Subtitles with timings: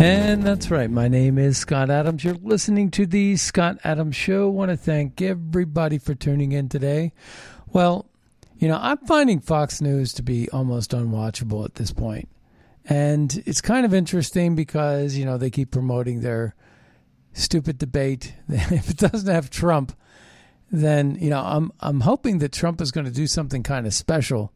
[0.00, 0.90] And that's right.
[0.90, 2.24] My name is Scott Adams.
[2.24, 4.46] You're listening to the Scott Adams Show.
[4.46, 7.12] I want to thank everybody for tuning in today.
[7.66, 8.06] Well,
[8.56, 12.30] you know, I'm finding Fox News to be almost unwatchable at this point.
[12.86, 16.54] And it's kind of interesting because, you know, they keep promoting their
[17.34, 18.34] stupid debate.
[18.48, 19.94] if it doesn't have Trump,
[20.72, 23.92] then, you know, I'm I'm hoping that Trump is going to do something kind of
[23.92, 24.50] special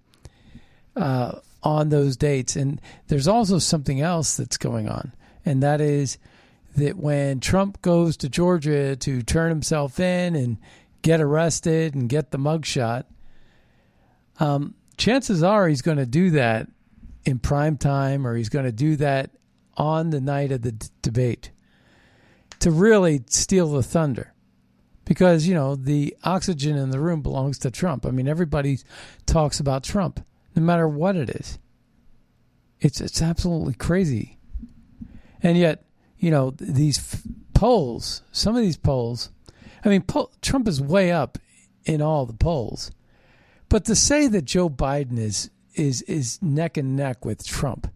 [0.96, 2.56] uh, on those dates.
[2.56, 5.12] And there's also something else that's going on
[5.44, 6.18] and that is
[6.76, 10.58] that when Trump goes to Georgia to turn himself in and
[11.02, 13.04] get arrested and get the mugshot,
[14.40, 16.68] um, chances are he's going to do that
[17.24, 19.30] in prime time or he's going to do that
[19.76, 21.50] on the night of the d- debate
[22.60, 24.32] to really steal the thunder.
[25.04, 28.06] Because, you know, the oxygen in the room belongs to Trump.
[28.06, 28.78] I mean, everybody
[29.26, 30.24] talks about Trump,
[30.56, 31.58] no matter what it is.
[32.80, 34.33] It's, it's absolutely crazy
[35.44, 35.84] and yet,
[36.18, 37.22] you know, these f-
[37.52, 39.30] polls, some of these polls,
[39.84, 40.02] I mean,
[40.40, 41.38] Trump is way up
[41.84, 42.90] in all the polls.
[43.68, 47.92] But to say that Joe Biden is is is neck and neck with Trump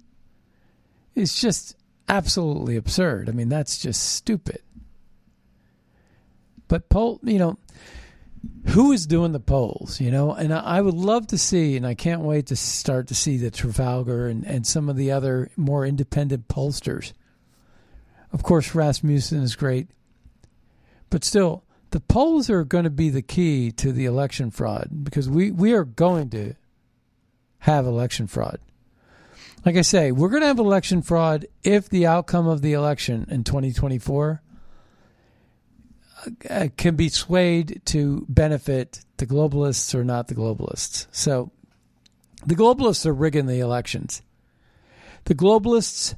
[1.14, 1.76] is just
[2.08, 3.28] absolutely absurd.
[3.28, 4.60] I mean, that's just stupid.
[6.66, 7.58] But poll, you know,
[8.66, 10.32] who is doing the polls, you know?
[10.32, 13.38] And I, I would love to see, and I can't wait to start to see
[13.38, 17.12] the Trafalgar and, and some of the other more independent pollsters
[18.32, 19.88] of course, Rasmussen is great.
[21.10, 25.28] But still, the polls are going to be the key to the election fraud because
[25.28, 26.54] we, we are going to
[27.60, 28.60] have election fraud.
[29.64, 33.26] Like I say, we're going to have election fraud if the outcome of the election
[33.30, 34.42] in 2024
[36.50, 41.06] uh, can be swayed to benefit the globalists or not the globalists.
[41.10, 41.50] So
[42.46, 44.22] the globalists are rigging the elections.
[45.24, 46.14] The globalists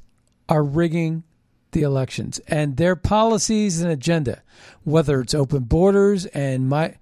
[0.47, 1.23] are rigging
[1.71, 4.41] the elections and their policies and agenda,
[4.83, 6.95] whether it's open borders and my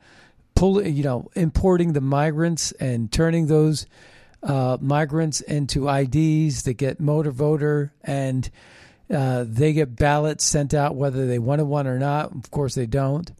[0.56, 3.85] pull, you know, importing the migrants and turning those
[4.44, 8.50] uh, migrants into IDs that get motor voter and
[9.13, 12.31] uh, they get ballots sent out whether they wanted one or not.
[12.36, 13.31] Of course, they don't.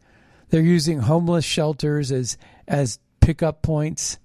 [0.48, 2.36] They're using homeless shelters as
[2.66, 4.18] as pickup points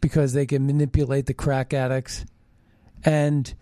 [0.00, 2.24] because they can manipulate the crack addicts
[3.04, 3.52] and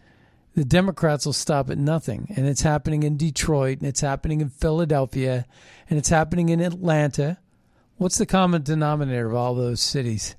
[0.54, 2.32] the Democrats will stop at nothing.
[2.36, 5.46] And it's happening in Detroit, and it's happening in Philadelphia,
[5.90, 7.38] and it's happening in Atlanta.
[7.96, 10.36] What's the common denominator of all those cities?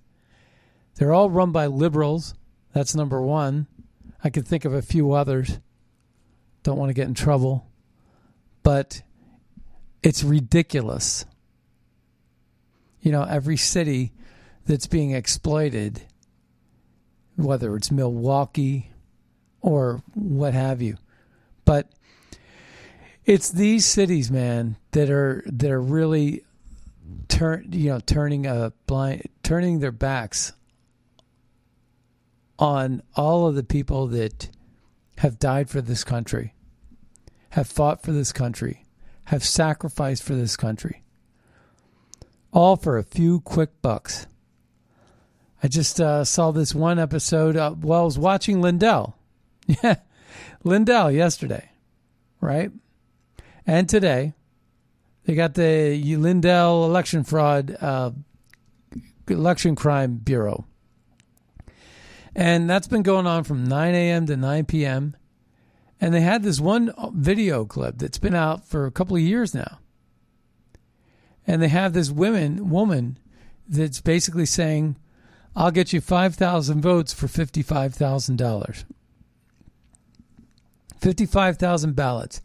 [0.95, 2.33] They're all run by liberals.
[2.73, 3.67] That's number one.
[4.23, 5.59] I could think of a few others.
[6.63, 7.67] Don't want to get in trouble.
[8.63, 9.01] But
[10.01, 11.25] it's ridiculous.
[13.01, 14.13] You know, every city
[14.65, 16.01] that's being exploited,
[17.35, 18.91] whether it's Milwaukee,
[19.65, 20.95] or what have you.
[21.65, 21.89] But
[23.25, 26.45] it's these cities, man, that are that are really
[27.27, 30.53] turn you know turning a blind turning their backs
[32.59, 34.49] on all of the people that
[35.17, 36.53] have died for this country,
[37.49, 38.85] have fought for this country,
[39.25, 41.01] have sacrificed for this country.
[42.51, 44.27] All for a few quick bucks.
[45.63, 47.57] I just uh, saw this one episode.
[47.57, 49.17] Uh, well, I was watching Lindell.
[49.83, 49.95] Yeah,
[50.63, 51.71] Lindell yesterday,
[52.39, 52.71] right?
[53.65, 54.33] And today,
[55.25, 58.11] they got the Lindell election fraud, uh,
[59.27, 60.65] election crime bureau.
[62.35, 64.25] And that's been going on from 9 a.m.
[64.27, 65.15] to 9 p.m.
[65.99, 69.55] And they had this one video clip that's been out for a couple of years
[69.55, 69.79] now.
[71.47, 73.17] And they have this woman woman
[73.67, 74.97] that's basically saying,
[75.55, 78.83] I'll get you 5,000 votes for $55,000.
[81.01, 82.41] 55,000 ballots.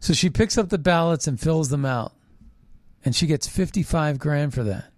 [0.00, 2.12] So she picks up the ballots and fills them out.
[3.04, 4.92] And she gets 55 grand for that.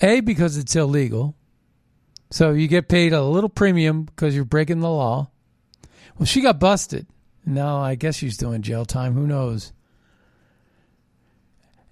[0.00, 1.36] A, because it's illegal.
[2.30, 5.30] So you get paid a little premium because you're breaking the law.
[6.18, 7.06] Well, she got busted.
[7.46, 9.14] Now I guess she's doing jail time.
[9.14, 9.72] Who knows?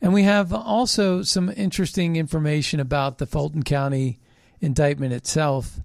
[0.01, 4.19] And we have also some interesting information about the Fulton County
[4.61, 5.79] indictment itself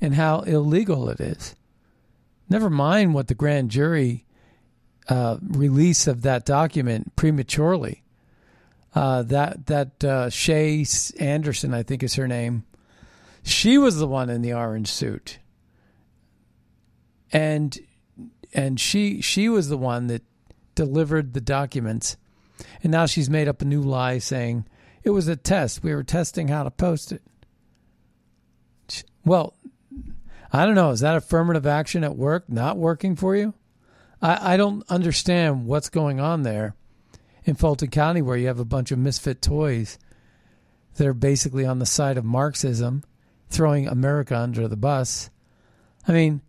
[0.00, 1.56] and how illegal it is.
[2.52, 4.26] Never mind what the grand jury
[5.08, 8.02] uh, release of that document prematurely.
[8.94, 10.84] Uh, that that uh, Shay
[11.18, 12.64] Anderson, I think is her name.
[13.42, 15.38] She was the one in the orange suit,
[17.32, 17.78] and
[18.52, 20.22] and she she was the one that
[20.74, 22.18] delivered the documents,
[22.82, 24.66] and now she's made up a new lie saying
[25.02, 25.82] it was a test.
[25.82, 27.22] We were testing how to post it.
[29.24, 29.54] Well,
[30.52, 30.90] I don't know.
[30.90, 33.54] Is that affirmative action at work not working for you?
[34.20, 36.76] I, I don't understand what's going on there
[37.44, 39.98] in Fulton County where you have a bunch of misfit toys
[40.96, 43.02] that are basically on the side of Marxism,
[43.48, 45.30] throwing America under the bus.
[46.06, 46.42] I mean,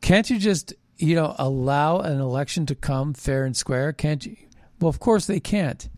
[0.00, 3.92] can't you just, you know, allow an election to come fair and square?
[3.92, 4.36] Can't you?
[4.80, 5.88] Well, of course they can't.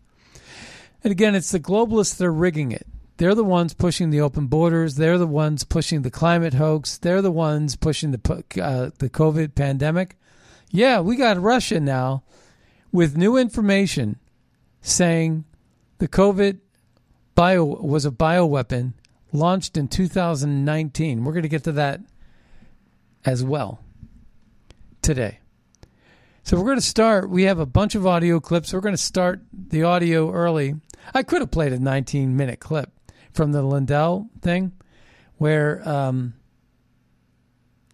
[1.03, 2.85] And again, it's the globalists that are rigging it.
[3.21, 4.95] They're the ones pushing the open borders.
[4.95, 6.97] They're the ones pushing the climate hoax.
[6.97, 10.17] They're the ones pushing the uh, the COVID pandemic.
[10.71, 12.23] Yeah, we got Russia now
[12.91, 14.17] with new information
[14.81, 15.43] saying
[15.99, 16.61] the COVID
[17.35, 18.93] bio was a bioweapon
[19.31, 21.23] launched in 2019.
[21.23, 22.01] We're going to get to that
[23.23, 23.83] as well
[25.03, 25.41] today.
[26.41, 27.29] So we're going to start.
[27.29, 28.73] We have a bunch of audio clips.
[28.73, 30.73] We're going to start the audio early.
[31.13, 32.89] I could have played a 19 minute clip,
[33.33, 34.71] from the Lindell thing,
[35.37, 36.33] where um,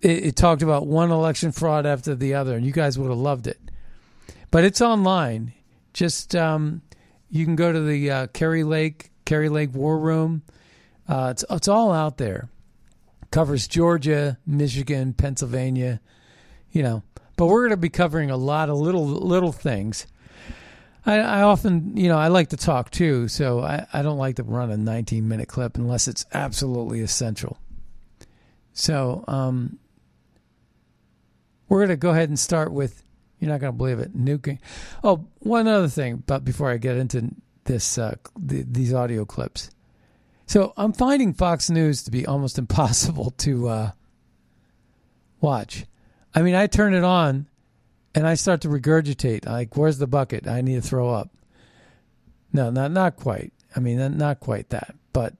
[0.02, 3.18] it, it, talked about one election fraud after the other, and you guys would have
[3.18, 3.60] loved it.
[4.52, 5.54] But it's online.
[5.94, 6.82] Just um,
[7.30, 10.44] you can go to the uh, Kari Lake Kari Lake War Room.
[11.08, 12.50] Uh, it's it's all out there.
[13.32, 16.00] Covers Georgia, Michigan, Pennsylvania,
[16.72, 17.04] you know.
[17.36, 20.08] But we're going to be covering a lot of little little things
[21.08, 24.36] I, I, often, you know, I like to talk too, so I, I don't like
[24.36, 27.58] to run a 19 minute clip unless it's absolutely essential.
[28.74, 29.80] So, um,
[31.70, 33.04] we're going to go ahead and start with,
[33.40, 34.60] you're not going to believe it, nuking.
[35.02, 37.30] Oh, one other thing, but before I get into
[37.64, 39.70] this, uh, the, these audio clips.
[40.46, 43.92] So I'm finding Fox News to be almost impossible to uh,
[45.40, 45.86] watch.
[46.36, 47.48] I mean, I turn it on
[48.18, 49.46] and I start to regurgitate.
[49.46, 50.48] Like, where's the bucket?
[50.48, 51.30] I need to throw up.
[52.52, 53.54] No, not not quite.
[53.76, 55.36] I mean, not quite that, but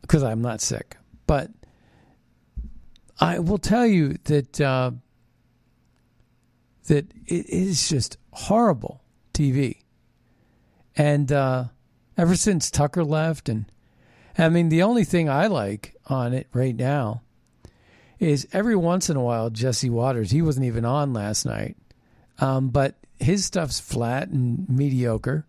[0.00, 0.96] because I'm not sick.
[1.28, 1.52] But
[3.20, 4.90] I will tell you that uh,
[6.88, 9.00] that it is just horrible
[9.32, 9.82] TV,
[10.96, 11.66] and uh,
[12.16, 13.70] ever since Tucker left, and
[14.36, 17.22] I mean, the only thing I like on it right now
[18.18, 20.30] is every once in a while Jesse Watters.
[20.30, 21.76] He wasn't even on last night,
[22.38, 25.46] um, but his stuff's flat and mediocre.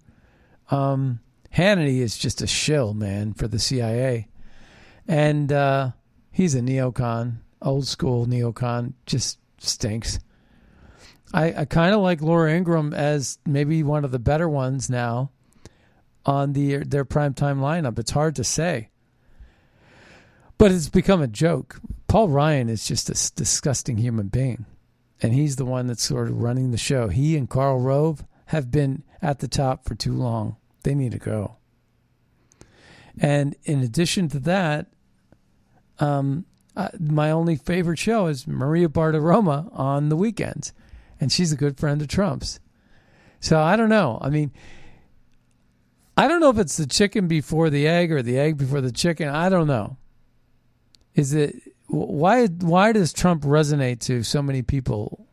[0.72, 1.20] Um,
[1.56, 4.28] Hannity is just a shill, man, for the CIA,
[5.08, 5.92] and uh,
[6.32, 10.20] he's a neocon, old school neocon, just stinks.
[11.34, 15.32] I, I kind of like Laura Ingraham as maybe one of the better ones now
[16.26, 18.00] on the their primetime lineup.
[18.00, 18.90] It's hard to say.
[20.58, 21.80] But it's become a joke.
[22.10, 24.66] Paul Ryan is just a disgusting human being.
[25.22, 27.08] And he's the one that's sort of running the show.
[27.08, 30.58] He and Karl Rove have been at the top for too long.
[30.84, 31.58] They need to go.
[33.18, 34.88] And in addition to that,
[36.00, 40.74] um, uh, my only favorite show is Maria Bartiromo on the weekends.
[41.22, 42.60] And she's a good friend of Trump's.
[43.40, 44.18] So I don't know.
[44.22, 44.52] I mean,
[46.18, 48.92] I don't know if it's the chicken before the egg or the egg before the
[48.92, 49.28] chicken.
[49.28, 49.98] I don't know
[51.20, 51.56] is it
[51.90, 55.28] why why does Trump resonate to so many people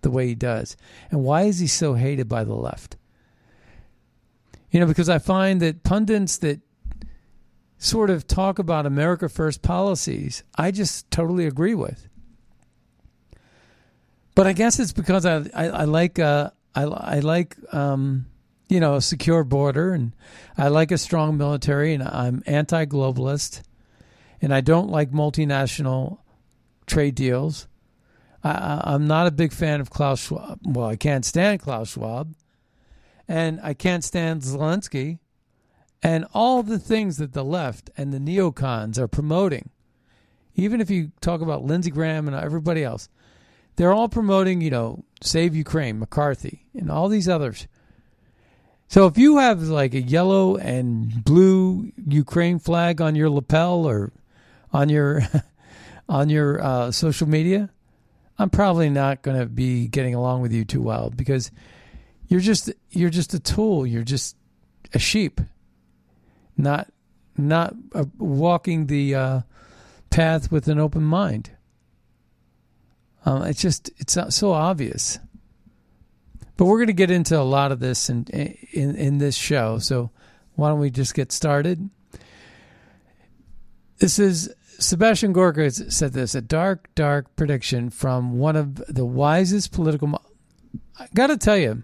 [0.00, 0.76] the way he does,
[1.10, 2.96] and why is he so hated by the left?
[4.70, 6.60] You know, because I find that pundits that
[7.76, 12.08] sort of talk about America First policies, I just totally agree with.
[14.34, 18.26] But I guess it's because I I, I like uh, I I like um,
[18.70, 20.14] you know a secure border and
[20.56, 23.62] I like a strong military and I'm anti-globalist
[24.40, 26.18] and I don't like multinational
[26.86, 27.68] trade deals.
[28.42, 30.60] I, I'm not a big fan of Klaus Schwab.
[30.64, 32.34] Well, I can't stand Klaus Schwab,
[33.26, 35.18] and I can't stand Zelensky,
[36.02, 39.70] and all the things that the left and the neocons are promoting.
[40.54, 43.08] Even if you talk about Lindsey Graham and everybody else,
[43.76, 47.68] they're all promoting, you know, Save Ukraine, McCarthy, and all these others.
[48.88, 54.12] So if you have like a yellow and blue Ukraine flag on your lapel or
[54.72, 55.22] on your
[56.08, 57.70] on your uh, social media,
[58.38, 61.50] I'm probably not going to be getting along with you too well because
[62.28, 63.86] you're just you're just a tool.
[63.86, 64.36] You're just
[64.94, 65.40] a sheep,
[66.56, 66.92] not
[67.36, 69.40] not uh, walking the uh,
[70.10, 71.50] path with an open mind.
[73.24, 75.18] Um, it's just it's so obvious.
[76.56, 79.78] But we're going to get into a lot of this in, in in this show.
[79.78, 80.10] So
[80.54, 81.88] why don't we just get started?
[83.98, 89.72] This is Sebastian Gorka said this a dark, dark prediction from one of the wisest
[89.72, 90.08] political.
[90.08, 90.22] Mo-
[90.98, 91.82] I got to tell you,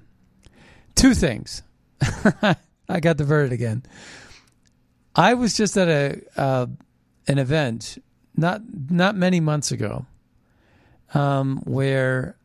[0.94, 1.62] two things.
[2.88, 3.82] I got diverted again.
[5.14, 6.66] I was just at a uh,
[7.26, 7.98] an event
[8.36, 10.06] not not many months ago
[11.14, 12.36] um, where,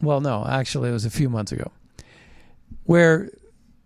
[0.00, 1.70] well, no, actually, it was a few months ago,
[2.84, 3.30] where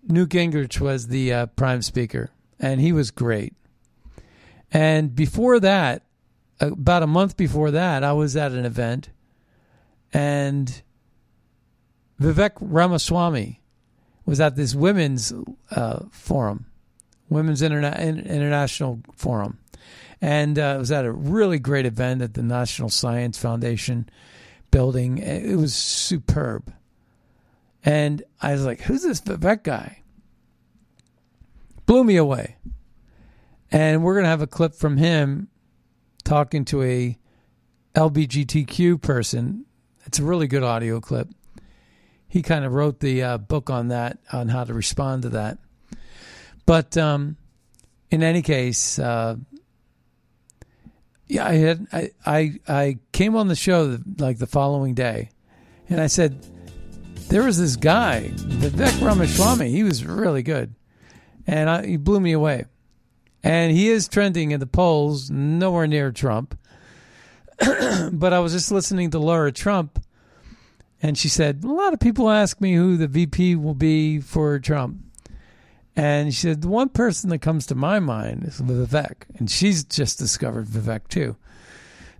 [0.05, 3.55] Newt Gingrich was the uh, prime speaker, and he was great.
[4.73, 6.05] And before that,
[6.61, 9.11] about a month before that, I was at an event,
[10.13, 10.83] and
[12.21, 13.61] Vivek Ramaswamy
[14.25, 15.33] was at this women's
[15.71, 16.67] uh, forum,
[17.29, 19.59] Women's Interna- International Forum
[20.23, 24.09] and uh, it was at a really great event at the National Science Foundation
[24.71, 25.19] building.
[25.19, 26.73] It was superb.
[27.85, 30.03] And I was like, who's this Vivek guy?
[31.87, 32.55] Blew me away.
[33.73, 35.49] And we're going to have a clip from him
[36.25, 37.19] talking to a
[37.95, 39.65] LBGTQ person.
[40.05, 41.29] It's a really good audio clip.
[42.29, 45.59] He kind of wrote the uh, book on that, on how to respond to that.
[46.67, 47.39] But um,
[48.11, 49.37] in any case, uh,
[51.27, 55.31] yeah, I had I, I I came on the show like the following day,
[55.89, 56.47] and I said
[57.29, 59.71] there was this guy, Vivek Ramaswamy.
[59.71, 60.75] He was really good,
[61.47, 62.67] and I, he blew me away.
[63.43, 66.59] And he is trending in the polls, nowhere near Trump.
[68.13, 70.03] but I was just listening to Laura Trump,
[71.03, 74.59] and she said a lot of people ask me who the VP will be for
[74.59, 74.99] Trump.
[75.95, 79.25] And she said, the one person that comes to my mind is Vivek.
[79.37, 81.37] And she's just discovered Vivek too.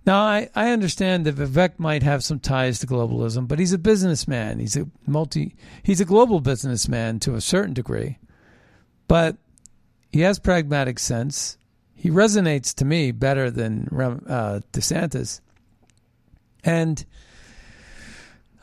[0.05, 3.77] Now, I, I understand that Vivek might have some ties to globalism, but he's a
[3.77, 4.59] businessman.
[4.59, 8.19] He's a multi, he's a global businessman to a certain degree.
[9.07, 9.37] But
[10.13, 11.57] he has pragmatic sense.
[11.95, 15.41] He resonates to me better than uh, DeSantis.
[16.63, 17.03] And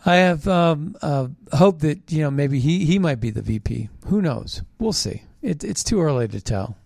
[0.06, 3.88] I have um, uh, hope that you know maybe he, he might be the VP.
[4.06, 4.62] Who knows?
[4.78, 5.24] We'll see.
[5.42, 6.76] It, it's too early to tell.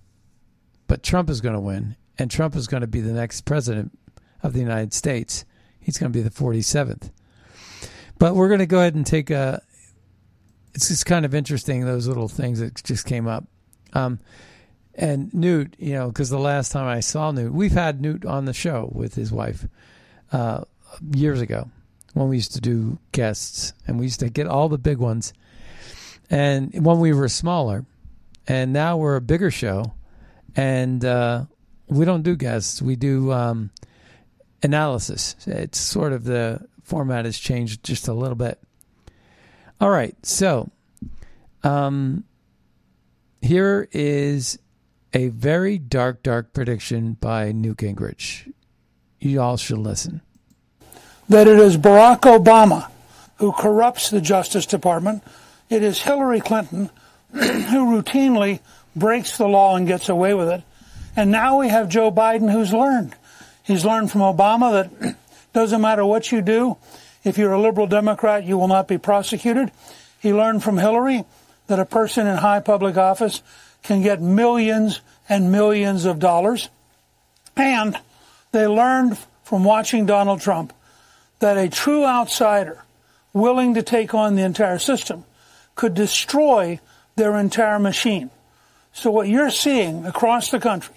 [0.87, 3.97] But Trump is going to win, and Trump is going to be the next president
[4.43, 5.45] of the United States.
[5.79, 7.11] He's going to be the 47th.
[8.19, 9.63] But we're going to go ahead and take a.
[10.75, 13.45] It's just kind of interesting those little things that just came up.
[13.93, 14.19] Um,
[14.97, 18.45] and Newt, you know, because the last time I saw Newt, we've had Newt on
[18.45, 19.67] the show with his wife
[20.33, 20.65] uh,
[21.13, 21.69] years ago
[22.13, 25.33] when we used to do guests, and we used to get all the big ones.
[26.31, 27.85] And when we were smaller,
[28.47, 29.95] and now we're a bigger show,
[30.55, 31.45] and uh,
[31.89, 32.81] we don't do guests.
[32.81, 33.71] We do um,
[34.63, 35.35] analysis.
[35.47, 38.61] It's sort of the format has changed just a little bit.
[39.81, 40.71] All right, so
[41.65, 42.25] um,
[43.43, 44.59] here is
[45.15, 48.53] a very dark, dark prediction by Newt Gingrich.
[49.21, 50.21] You all should listen
[51.29, 52.91] that it is Barack Obama
[53.37, 55.23] who corrupts the Justice Department.
[55.71, 56.91] It is Hillary Clinton
[57.33, 58.61] who routinely
[58.95, 60.63] breaks the law and gets away with it.
[61.17, 63.15] And now we have Joe Biden who's learned.
[63.63, 65.17] He's learned from Obama that
[65.53, 66.77] doesn't matter what you do,
[67.23, 69.71] if you're a liberal Democrat, you will not be prosecuted.
[70.21, 71.25] He learned from Hillary
[71.69, 73.43] that a person in high public office
[73.85, 76.69] can get millions and millions of dollars.
[77.57, 77.97] And
[78.51, 80.73] they learned from watching Donald Trump
[81.39, 82.83] that a true outsider
[83.33, 85.25] willing to take on the entire system
[85.75, 86.81] could destroy
[87.17, 88.31] their entire machine.
[88.93, 90.95] So what you're seeing across the country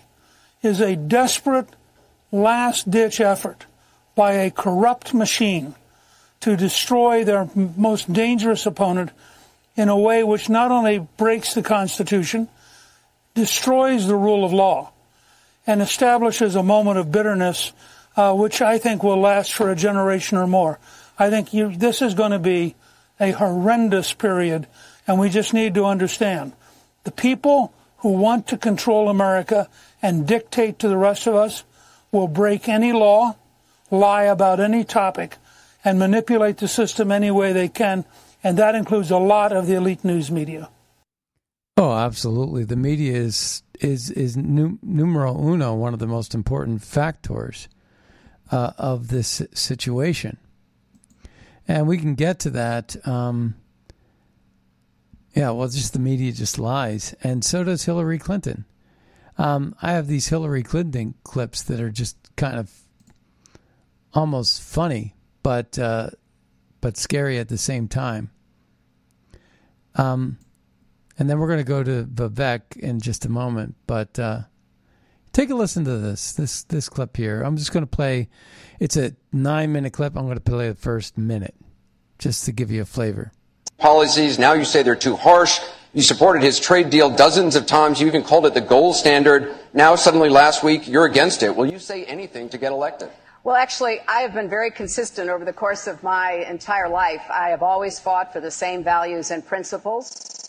[0.62, 1.68] is a desperate
[2.32, 3.66] last ditch effort
[4.16, 5.76] by a corrupt machine
[6.42, 9.12] to destroy their most dangerous opponent
[9.76, 12.48] in a way which not only breaks the Constitution,
[13.38, 14.92] destroys the rule of law,
[15.68, 17.72] and establishes a moment of bitterness
[18.16, 20.80] uh, which I think will last for a generation or more.
[21.20, 22.74] I think you, this is going to be
[23.20, 24.66] a horrendous period,
[25.06, 26.54] and we just need to understand
[27.04, 29.70] the people who want to control America
[30.02, 31.64] and dictate to the rest of us
[32.12, 33.36] will break any law,
[33.92, 35.38] lie about any topic,
[35.86, 38.04] and manipulate the system any way they can,
[38.44, 40.70] and that includes a lot of the elite news media.
[41.78, 42.64] Oh, absolutely.
[42.64, 47.70] The media is is is numero uno, one of the most important factors
[48.52, 50.38] uh, of this situation,
[51.68, 52.96] and we can get to that.
[53.08, 53.56] Um,
[55.36, 58.66] yeah, well, just the media just lies, and so does Hillary Clinton.
[59.38, 62.72] Um, I have these Hillary Clinton clips that are just kind of
[64.16, 66.10] almost funny, but uh,
[66.82, 68.32] but scary at the same time.
[69.94, 70.40] Um,
[71.18, 74.42] and then we're going to go to Vivek in just a moment, but uh,
[75.34, 77.42] take a listen to this this this clip here.
[77.42, 78.30] I'm just going to play.
[78.80, 80.16] It's a nine minute clip.
[80.16, 81.56] I'm going to play the first minute
[82.20, 83.32] just to give you a flavor
[83.78, 84.40] policies.
[84.40, 85.60] Now you say they're too harsh.
[85.94, 88.00] You supported his trade deal dozens of times.
[88.00, 89.56] You even called it the gold standard.
[89.74, 91.56] Now, suddenly last week, you're against it.
[91.56, 93.10] Will you say anything to get elected?
[93.44, 97.24] Well, actually, I have been very consistent over the course of my entire life.
[97.30, 100.47] I have always fought for the same values and principles.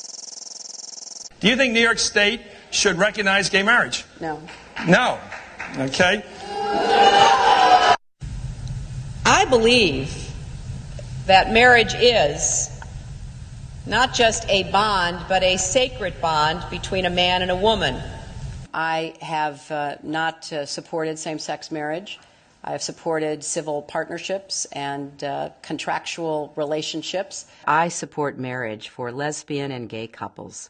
[1.40, 2.40] Do you think New York State
[2.70, 4.04] should recognize gay marriage?
[4.20, 4.42] No.
[4.86, 5.18] No.
[5.76, 6.24] Okay.
[9.24, 10.32] I believe
[11.26, 12.68] that marriage is
[13.86, 18.02] not just a bond, but a sacred bond between a man and a woman.
[18.74, 22.18] I have uh, not uh, supported same sex marriage.
[22.64, 27.46] I have supported civil partnerships and uh, contractual relationships.
[27.64, 30.68] I support marriage for lesbian and gay couples.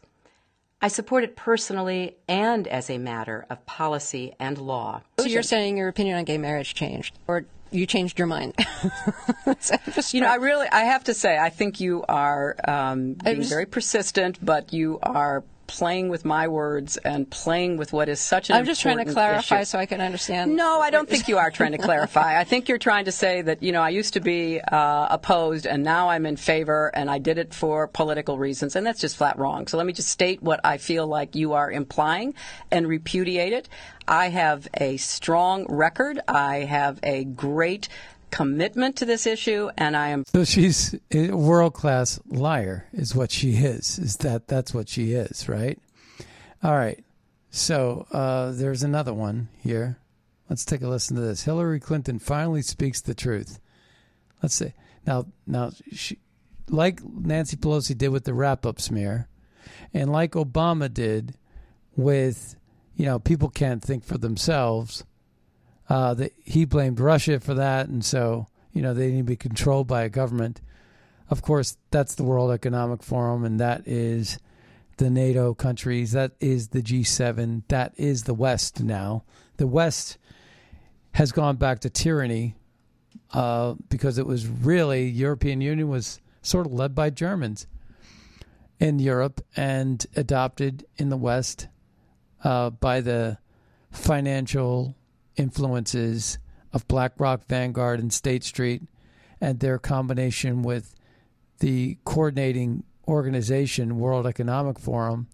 [0.81, 5.01] I support it personally and as a matter of policy and law.
[5.19, 7.17] So you're saying your opinion on gay marriage changed?
[7.27, 8.53] Or you changed your mind.
[10.11, 13.65] you know, I really, I have to say, I think you are um, being very
[13.65, 18.55] persistent, but you are playing with my words and playing with what is such an
[18.55, 19.65] I'm just trying to clarify issue.
[19.65, 20.55] so I can understand.
[20.55, 22.39] No, I don't think you are trying to clarify.
[22.39, 25.67] I think you're trying to say that, you know, I used to be uh, opposed
[25.67, 29.15] and now I'm in favor and I did it for political reasons, and that's just
[29.15, 29.67] flat wrong.
[29.67, 32.33] So let me just state what I feel like you are implying
[32.71, 33.69] and repudiate it.
[34.07, 36.19] I have a strong record.
[36.27, 37.89] I have a great
[38.31, 40.23] commitment to this issue, and I am.
[40.33, 43.99] So she's a world class liar, is what she is.
[43.99, 45.79] Is that that's what she is, right?
[46.63, 47.03] All right.
[47.51, 49.97] So uh, there's another one here.
[50.49, 51.43] Let's take a listen to this.
[51.43, 53.59] Hillary Clinton finally speaks the truth.
[54.41, 54.73] Let's see.
[55.05, 56.19] Now, now, she,
[56.69, 59.27] like Nancy Pelosi did with the wrap up smear,
[59.93, 61.35] and like Obama did
[61.95, 62.55] with,
[62.95, 65.03] you know, people can't think for themselves
[65.89, 69.35] uh, that he blamed Russia for that, and so you know they need to be
[69.35, 70.61] controlled by a government.
[71.29, 74.39] Of course, that's the World Economic Forum, and that is
[74.97, 76.11] the NATO countries.
[76.11, 77.63] That is the G7.
[77.67, 79.23] That is the West now.
[79.57, 80.17] The West
[81.13, 82.55] has gone back to tyranny
[83.33, 87.67] uh, because it was really European Union was sort of led by Germans
[88.79, 91.67] in Europe and adopted in the West
[92.43, 93.37] uh, by the
[93.91, 94.95] financial
[95.39, 96.37] influences
[96.73, 98.83] of BlackRock, Vanguard, and State Street,
[99.41, 100.93] and their combination with
[101.59, 105.27] the coordinating organization, World Economic Forum,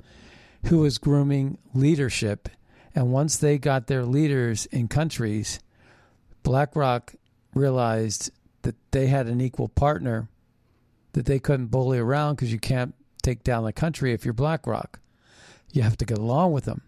[0.68, 2.50] who was grooming leadership.
[2.94, 5.60] And once they got their leaders in countries,
[6.44, 7.16] BlackRock
[7.54, 10.30] realized that they had an equal partner
[11.14, 15.00] that they couldn't bully around because you can't take down the country if you're BlackRock.
[15.72, 16.82] You have to get along with them.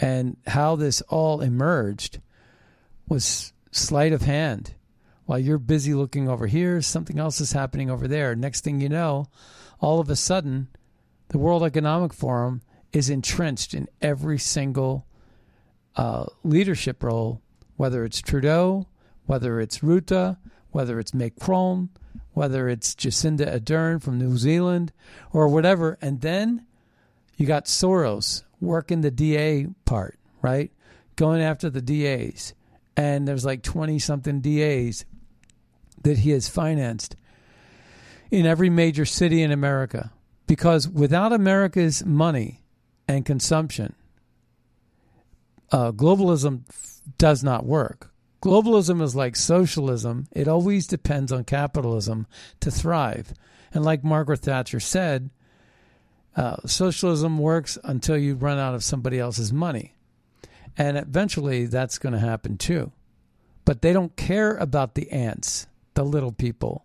[0.00, 2.20] And how this all emerged
[3.08, 4.74] was sleight of hand.
[5.26, 8.34] While you're busy looking over here, something else is happening over there.
[8.34, 9.26] Next thing you know,
[9.80, 10.68] all of a sudden,
[11.28, 12.62] the World Economic Forum
[12.92, 15.06] is entrenched in every single
[15.96, 17.40] uh, leadership role,
[17.76, 18.86] whether it's Trudeau,
[19.26, 20.36] whether it's Rutte,
[20.70, 21.88] whether it's Macron,
[22.32, 24.92] whether it's Jacinda Ardern from New Zealand,
[25.32, 25.98] or whatever.
[26.02, 26.66] And then
[27.36, 30.70] you got Soros working the DA part, right?
[31.16, 32.54] Going after the DAs
[32.96, 35.04] and there's like 20 something DAs
[36.02, 37.16] that he has financed
[38.30, 40.12] in every major city in America.
[40.46, 42.64] Because without America's money,
[43.08, 43.94] and consumption.
[45.70, 46.62] Uh, globalism
[47.18, 48.10] does not work.
[48.42, 52.26] Globalism is like socialism, it always depends on capitalism
[52.60, 53.32] to thrive.
[53.72, 55.30] And like Margaret Thatcher said,
[56.36, 59.94] uh, socialism works until you run out of somebody else's money.
[60.76, 62.92] And eventually that's going to happen too.
[63.64, 66.84] But they don't care about the ants, the little people,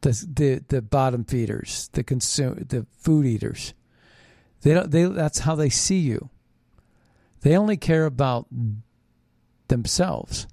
[0.00, 3.74] the the, the bottom feeders, the consume the food eaters.
[4.62, 6.30] They don't they that's how they see you.
[7.42, 8.46] They only care about
[9.68, 10.46] themselves.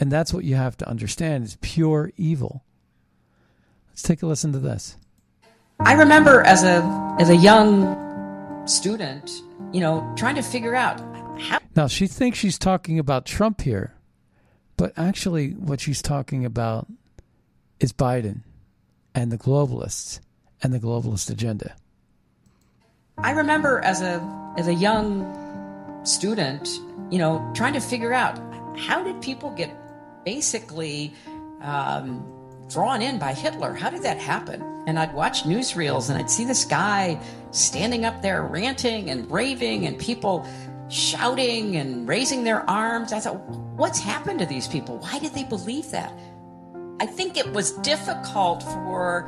[0.00, 2.64] And that's what you have to understand is pure evil.
[3.90, 4.96] Let's take a listen to this.
[5.80, 6.82] I remember as a
[7.20, 9.30] as a young student,
[9.72, 10.98] you know, trying to figure out
[11.38, 13.94] how Now she thinks she's talking about Trump here,
[14.76, 16.86] but actually what she's talking about
[17.80, 18.40] is Biden
[19.14, 20.20] and the globalists
[20.62, 21.74] and the globalist agenda.
[23.18, 24.20] I remember as a
[24.56, 25.26] as a young
[26.04, 26.68] student,
[27.10, 28.38] you know, trying to figure out
[28.76, 29.70] how did people get
[30.24, 31.12] basically
[31.60, 32.24] um,
[32.68, 33.74] drawn in by Hitler?
[33.74, 34.62] How did that happen?
[34.86, 37.20] And I'd watch newsreels and I'd see this guy
[37.52, 40.46] standing up there ranting and raving and people
[40.92, 43.12] shouting and raising their arms.
[43.12, 43.38] I thought,
[43.76, 44.98] what's happened to these people?
[44.98, 46.12] Why did they believe that?
[47.00, 49.26] I think it was difficult for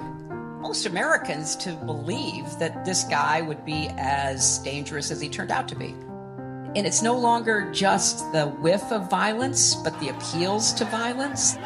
[0.61, 5.69] most Americans to believe that this guy would be as dangerous as he turned out
[5.69, 5.95] to be.
[6.77, 11.57] And it's no longer just the whiff of violence, but the appeals to violence.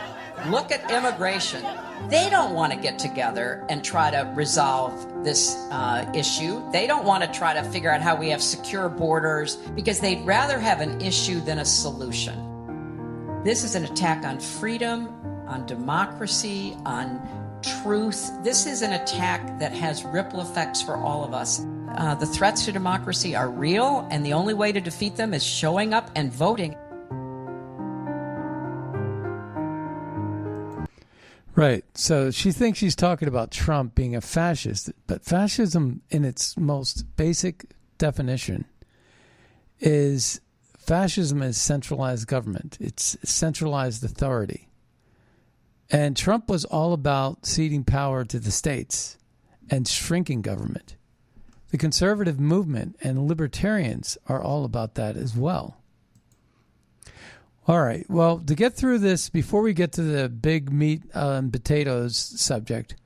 [0.47, 1.65] Look at immigration.
[2.09, 6.63] They don't want to get together and try to resolve this uh, issue.
[6.73, 10.25] They don't want to try to figure out how we have secure borders because they'd
[10.25, 13.43] rather have an issue than a solution.
[13.45, 15.09] This is an attack on freedom,
[15.47, 17.21] on democracy, on
[17.83, 18.31] truth.
[18.43, 21.61] This is an attack that has ripple effects for all of us.
[21.97, 25.43] Uh, the threats to democracy are real, and the only way to defeat them is
[25.43, 26.77] showing up and voting.
[31.59, 31.85] Right.
[31.95, 37.17] So she thinks she's talking about Trump being a fascist, but fascism, in its most
[37.17, 37.65] basic
[37.99, 38.65] definition,
[39.81, 40.41] is
[40.79, 44.69] fascism is centralized government, it's centralized authority.
[45.91, 49.19] And Trump was all about ceding power to the states
[49.69, 50.95] and shrinking government.
[51.73, 55.78] The conservative movement and libertarians are all about that as well.
[57.69, 58.09] All right.
[58.09, 62.97] Well, to get through this, before we get to the big meat and potatoes subject,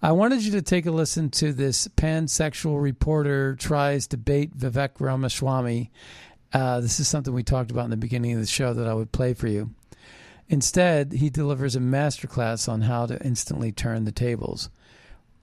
[0.00, 5.00] I wanted you to take a listen to this pansexual reporter tries to bait Vivek
[5.00, 5.90] Ramaswamy.
[6.50, 8.94] Uh, this is something we talked about in the beginning of the show that I
[8.94, 9.74] would play for you.
[10.48, 14.70] Instead, he delivers a masterclass on how to instantly turn the tables.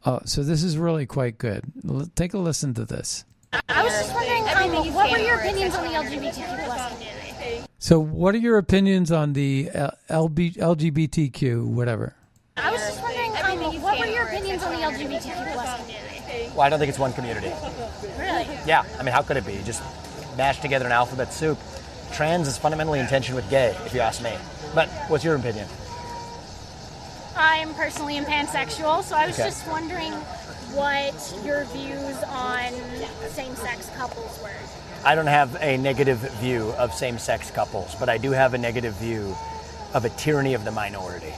[0.04, 1.64] Uh, so this is really quite good.
[1.88, 3.24] L- take a listen to this.
[3.70, 7.13] I was just wondering, um, what were your opinions on the LGBTQ plus?
[7.84, 12.16] So, what are your opinions on the uh, LB, LGBTQ, whatever?
[12.56, 16.50] I was just wondering, um, what were your opinions on the LGBTQ plus community?
[16.56, 17.52] Well, I don't think it's one community.
[18.18, 18.48] Really?
[18.66, 19.60] Yeah, I mean, how could it be?
[19.66, 19.84] Just
[20.38, 21.60] mashed together an alphabet soup.
[22.14, 24.34] Trans is fundamentally in tension with gay, if you ask me.
[24.74, 25.68] But what's your opinion?
[27.36, 29.50] I'm personally in pansexual, so I was Okay.
[29.50, 30.14] just wondering
[30.72, 32.72] what your views on
[33.32, 34.52] same-sex couples were.
[35.06, 38.58] I don't have a negative view of same sex couples, but I do have a
[38.58, 39.36] negative view
[39.94, 41.34] of a tyranny of the minority.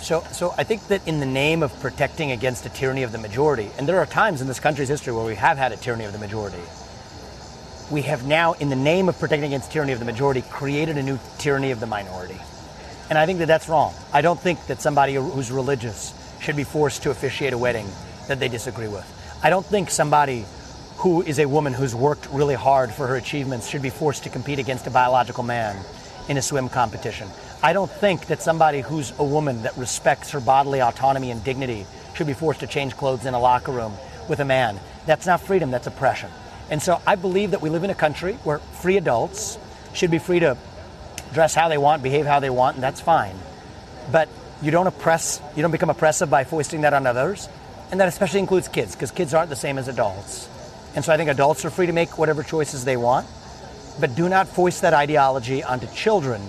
[0.00, 3.18] So, so I think that in the name of protecting against a tyranny of the
[3.18, 6.04] majority, and there are times in this country's history where we have had a tyranny
[6.04, 6.62] of the majority,
[7.90, 11.02] we have now, in the name of protecting against tyranny of the majority, created a
[11.02, 12.38] new tyranny of the minority.
[13.08, 13.92] And I think that that's wrong.
[14.12, 17.88] I don't think that somebody who's religious should be forced to officiate a wedding
[18.28, 19.04] that they disagree with.
[19.42, 20.44] I don't think somebody
[21.00, 24.28] who is a woman who's worked really hard for her achievements should be forced to
[24.28, 25.74] compete against a biological man
[26.28, 27.26] in a swim competition.
[27.62, 31.86] I don't think that somebody who's a woman that respects her bodily autonomy and dignity
[32.14, 33.94] should be forced to change clothes in a locker room
[34.28, 34.78] with a man.
[35.06, 36.30] That's not freedom, that's oppression.
[36.68, 39.56] And so I believe that we live in a country where free adults
[39.94, 40.58] should be free to
[41.32, 43.36] dress how they want, behave how they want, and that's fine.
[44.12, 44.28] But
[44.60, 47.48] you don't oppress, you don't become oppressive by foisting that on others.
[47.90, 50.48] And that especially includes kids, because kids aren't the same as adults.
[50.94, 53.26] And so I think adults are free to make whatever choices they want,
[54.00, 56.40] but do not foist that ideology onto children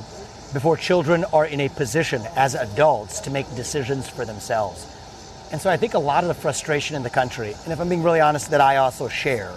[0.53, 4.87] before children are in a position as adults to make decisions for themselves.
[5.51, 7.89] And so I think a lot of the frustration in the country, and if I'm
[7.89, 9.53] being really honest, that I also share,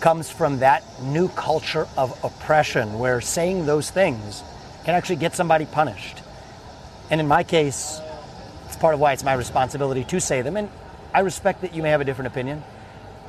[0.00, 4.42] comes from that new culture of oppression where saying those things
[4.84, 6.22] can actually get somebody punished.
[7.10, 8.00] And in my case,
[8.66, 10.56] it's part of why it's my responsibility to say them.
[10.56, 10.68] And
[11.14, 12.62] I respect that you may have a different opinion,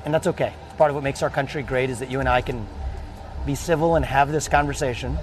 [0.06, 0.54] and that's okay.
[0.78, 2.68] part of what makes our country great is that you and I can
[3.46, 5.18] be civil and have this conversation,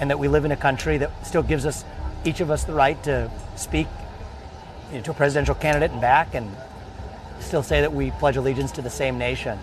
[0.00, 1.84] and that we live in a country that still gives us,
[2.24, 3.86] each of us, the right to speak
[4.90, 6.50] you know, to a presidential candidate and back, and
[7.40, 9.58] still say that we pledge allegiance to the same nation.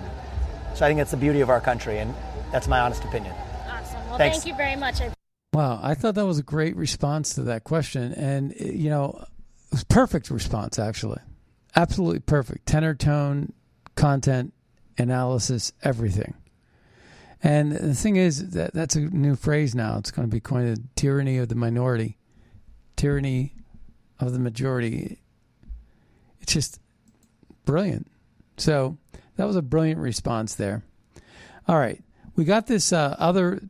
[0.75, 2.13] So I think that's the beauty of our country, and
[2.51, 3.33] that's my honest opinion.
[3.67, 4.07] Awesome.
[4.07, 4.37] Well, Thanks.
[4.37, 5.01] thank you very much.
[5.01, 5.11] I-
[5.53, 9.71] Wow, I thought that was a great response to that question, and you know, it
[9.71, 11.19] was perfect response actually,
[11.75, 12.67] absolutely perfect.
[12.67, 13.53] Tenor, tone,
[13.97, 14.53] content,
[14.97, 16.35] analysis, everything.
[17.43, 19.97] And the thing is that that's a new phrase now.
[19.97, 22.17] It's going to be coined tyranny of the minority,
[22.95, 23.53] tyranny
[24.19, 25.19] of the majority.
[26.41, 26.79] It's just
[27.65, 28.09] brilliant.
[28.57, 28.97] So
[29.35, 30.83] that was a brilliant response there.
[31.67, 32.01] All right.
[32.35, 33.61] We got this uh, other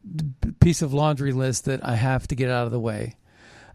[0.60, 3.16] piece of laundry list that I have to get out of the way.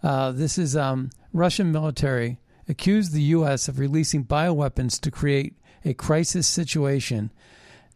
[0.02, 2.38] Uh, this is um, Russian military
[2.68, 3.68] accused the U.S.
[3.68, 7.30] of releasing bioweapons to create a crisis situation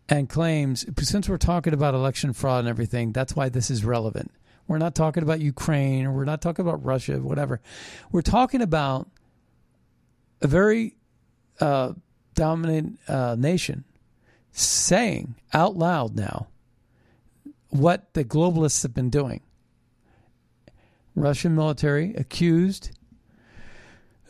[0.09, 4.31] and claims, since we're talking about election fraud and everything, that's why this is relevant.
[4.69, 7.61] We're not talking about Ukraine or we're not talking about Russia, whatever.
[8.11, 9.09] We're talking about
[10.43, 10.97] a very
[11.61, 11.93] uh,
[12.35, 13.85] dominant uh, nation
[14.53, 16.49] saying out loud now
[17.71, 19.41] what the globalists have been doing.
[21.15, 22.91] Russian military accused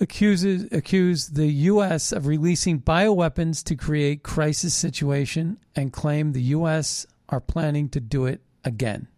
[0.00, 7.06] accuses accused the US of releasing bioweapons to create crisis situation and claim the US
[7.28, 9.08] are planning to do it again.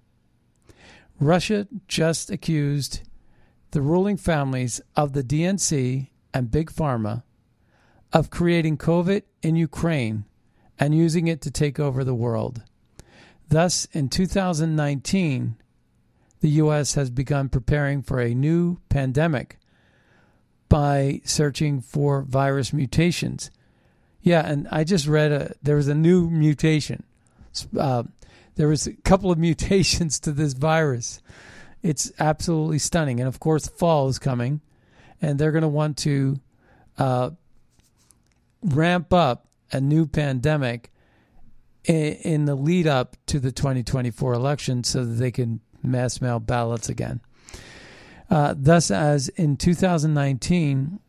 [1.20, 3.00] Russia just accused
[3.72, 7.22] the ruling families of the DNC and Big Pharma
[8.12, 10.24] of creating COVID in Ukraine
[10.78, 12.62] and using it to take over the world.
[13.48, 15.56] Thus, in 2019,
[16.40, 16.94] the U.S.
[16.94, 19.58] has begun preparing for a new pandemic
[20.68, 23.50] by searching for virus mutations.
[24.22, 27.04] Yeah, and I just read a, there was a new mutation.
[27.76, 28.04] Uh,
[28.56, 31.20] there was a couple of mutations to this virus.
[31.82, 34.60] It's absolutely stunning, and of course, fall is coming,
[35.22, 36.40] and they're going to want to
[36.98, 37.30] uh,
[38.62, 40.90] ramp up a new pandemic
[41.84, 46.40] in, in the lead up to the 2024 election so that they can mass mail
[46.40, 47.20] ballots again.
[48.30, 51.00] Uh, thus, as in 2019,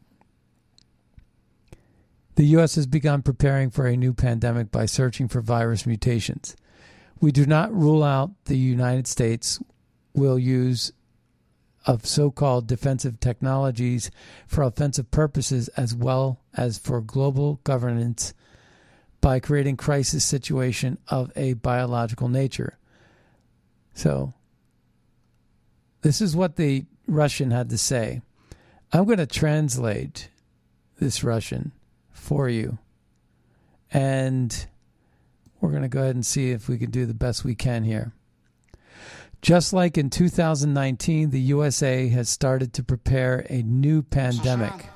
[2.35, 2.75] the U.S.
[2.75, 6.55] has begun preparing for a new pandemic by searching for virus mutations.
[7.19, 9.61] We do not rule out the United States
[10.13, 10.93] will use
[11.85, 14.11] of so-called defensive technologies
[14.47, 18.33] for offensive purposes as well as for global governance
[19.21, 22.77] by creating crisis situation of a biological nature.
[23.93, 24.33] So
[26.01, 28.21] this is what the Russian had to say.
[28.91, 30.29] I'm going to translate
[30.99, 31.71] this Russian
[32.11, 32.79] for you.
[33.91, 34.67] And
[35.61, 37.83] we're going to go ahead and see if we can do the best we can
[37.83, 38.13] here.
[39.41, 44.87] Just like in 2019, the USA has started to prepare a new pandemic.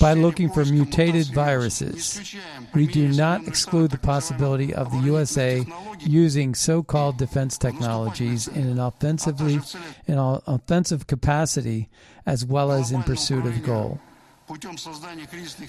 [0.00, 2.36] By looking for mutated viruses,
[2.74, 5.64] we do not exclude the possibility of the USA
[6.00, 9.60] using so-called defense technologies in an offensively
[10.06, 11.88] in an offensive capacity
[12.26, 14.00] as well as in pursuit of the goal.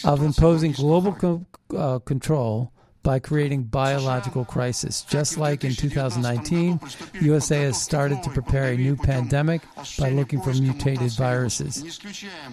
[0.04, 1.46] of imposing global co-
[1.78, 2.72] uh, control
[3.06, 5.04] by creating biological crisis.
[5.04, 6.80] Just like in 2019,
[7.22, 9.62] USA has started to prepare a new pandemic
[10.00, 12.02] by looking for mutated viruses.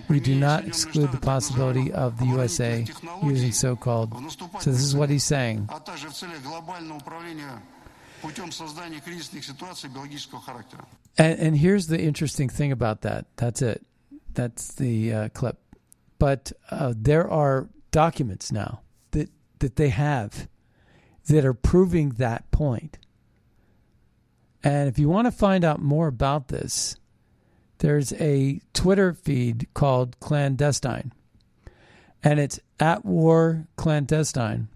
[0.09, 2.85] We do not exclude the possibility of the USA
[3.25, 4.13] using so-called.
[4.61, 5.69] So this is what he's saying.
[11.19, 13.25] And, and here's the interesting thing about that.
[13.37, 13.85] That's it.
[14.35, 15.59] That's the uh, clip.
[16.19, 18.83] But uh, there are documents now
[19.63, 20.49] that they have
[21.29, 22.99] that are proving that point.
[24.63, 26.97] And if you want to find out more about this,
[27.79, 31.13] there's a Twitter feed called Clandestine.
[32.23, 34.69] And it's at war clandestine.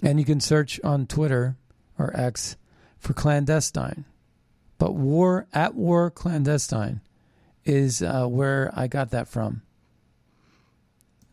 [0.00, 1.56] And you can search on Twitter
[1.98, 2.56] or X
[2.98, 4.04] for clandestine.
[4.78, 7.00] But war at war clandestine
[7.64, 9.62] is uh, where I got that from.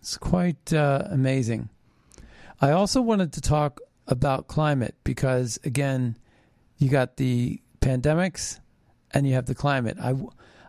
[0.01, 1.69] It's quite uh, amazing.
[2.59, 6.17] I also wanted to talk about climate because, again,
[6.79, 8.59] you got the pandemics
[9.11, 9.97] and you have the climate.
[10.01, 10.15] I,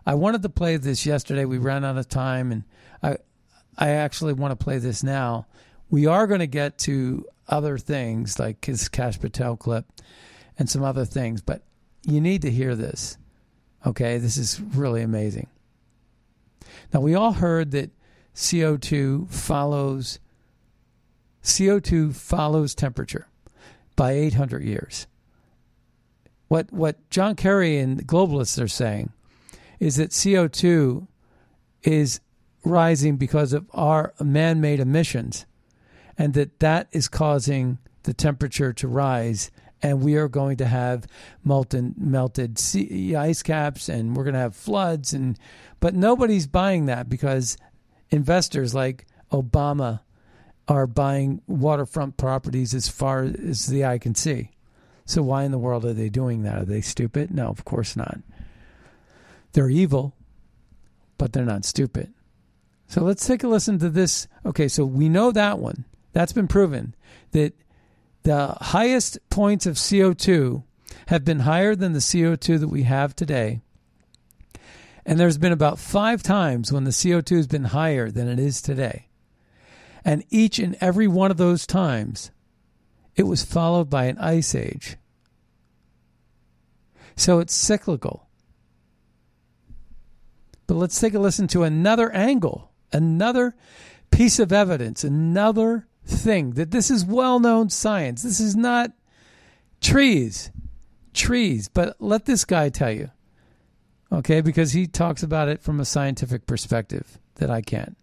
[0.05, 1.45] I wanted to play this yesterday.
[1.45, 2.63] We ran out of time, and
[3.01, 3.17] I,
[3.75, 5.47] I actually want to play this now.
[5.89, 9.85] We are going to get to other things like his Kash Patel clip
[10.59, 11.63] and some other things, but
[12.03, 13.17] you need to hear this.
[13.85, 15.47] Okay, this is really amazing.
[16.93, 17.89] Now, we all heard that
[18.35, 20.19] CO2 follows
[21.43, 23.27] CO2 follows temperature
[23.95, 25.07] by 800 years.
[26.47, 29.11] What what John Kerry and globalists are saying
[29.79, 31.07] is that CO2
[31.83, 32.21] is
[32.63, 35.45] rising because of our man-made emissions
[36.17, 41.05] and that that is causing the temperature to rise and we are going to have
[41.43, 45.37] molten melted sea, ice caps and we're going to have floods and
[45.81, 47.57] but nobody's buying that because
[48.13, 50.01] investors like Obama
[50.67, 54.51] are buying waterfront properties as far as the eye can see.
[55.05, 56.59] So why in the world are they doing that?
[56.59, 57.31] Are they stupid?
[57.31, 58.19] No, of course not.
[59.51, 60.15] They're evil,
[61.17, 62.13] but they're not stupid.
[62.87, 64.27] So let's take a listen to this.
[64.45, 65.83] Okay, so we know that one.
[66.13, 66.95] That's been proven
[67.31, 67.53] that
[68.21, 70.63] the highest points of CO2
[71.07, 73.61] have been higher than the CO2 that we have today.
[75.05, 78.61] And there's been about five times when the CO2 has been higher than it is
[78.61, 79.07] today.
[80.05, 82.31] And each and every one of those times,
[83.15, 84.97] it was followed by an ice age.
[87.15, 88.27] So it's cyclical.
[90.67, 93.55] But let's take a listen to another angle, another
[94.11, 98.23] piece of evidence, another thing that this is well known science.
[98.23, 98.91] This is not
[99.81, 100.51] trees,
[101.13, 101.67] trees.
[101.67, 103.11] But let this guy tell you,
[104.13, 107.97] okay, because he talks about it from a scientific perspective that I can't.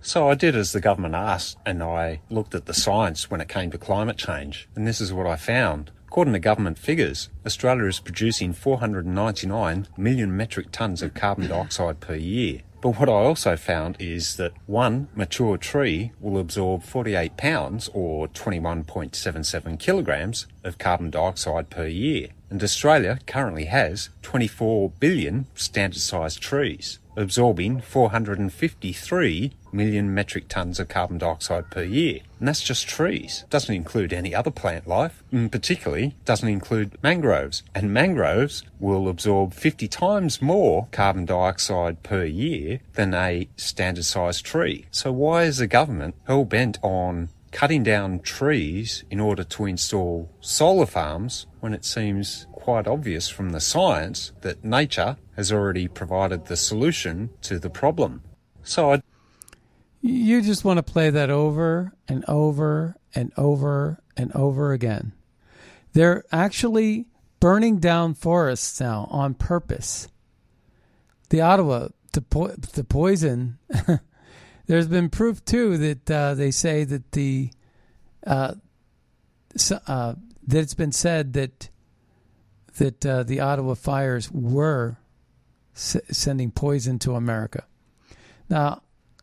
[0.00, 3.48] So I did as the government asked, and I looked at the science when it
[3.48, 5.90] came to climate change, and this is what I found.
[6.08, 12.14] According to government figures, Australia is producing 499 million metric tonnes of carbon dioxide per
[12.14, 12.60] year.
[12.82, 18.28] But what I also found is that one mature tree will absorb 48 pounds or
[18.28, 22.28] 21.77 kilograms of carbon dioxide per year.
[22.50, 30.88] And Australia currently has 24 billion standard sized trees absorbing 453 million metric tons of
[30.88, 32.20] carbon dioxide per year.
[32.38, 33.44] And that's just trees.
[33.50, 37.62] Doesn't include any other plant life, and particularly doesn't include mangroves.
[37.74, 44.44] And mangroves will absorb 50 times more carbon dioxide per year than a standard sized
[44.44, 44.86] tree.
[44.90, 50.28] So why is the government hell bent on cutting down trees in order to install
[50.40, 56.46] solar farms when it seems quite obvious from the science that nature has already provided
[56.46, 58.22] the solution to the problem.
[58.64, 59.02] So I
[60.02, 65.12] you just want to play that over and over and over and over again.
[65.94, 67.06] They're actually
[67.40, 70.08] burning down forests now on purpose.
[71.30, 73.58] The Ottawa, the, po- the poison,
[74.66, 77.50] there's been proof too that uh, they say that the
[78.26, 78.54] uh,
[79.86, 80.14] uh,
[80.46, 81.68] that it's been said that
[82.76, 84.98] that uh, the Ottawa fires were
[85.74, 87.64] s- sending poison to America.
[88.48, 88.82] Now,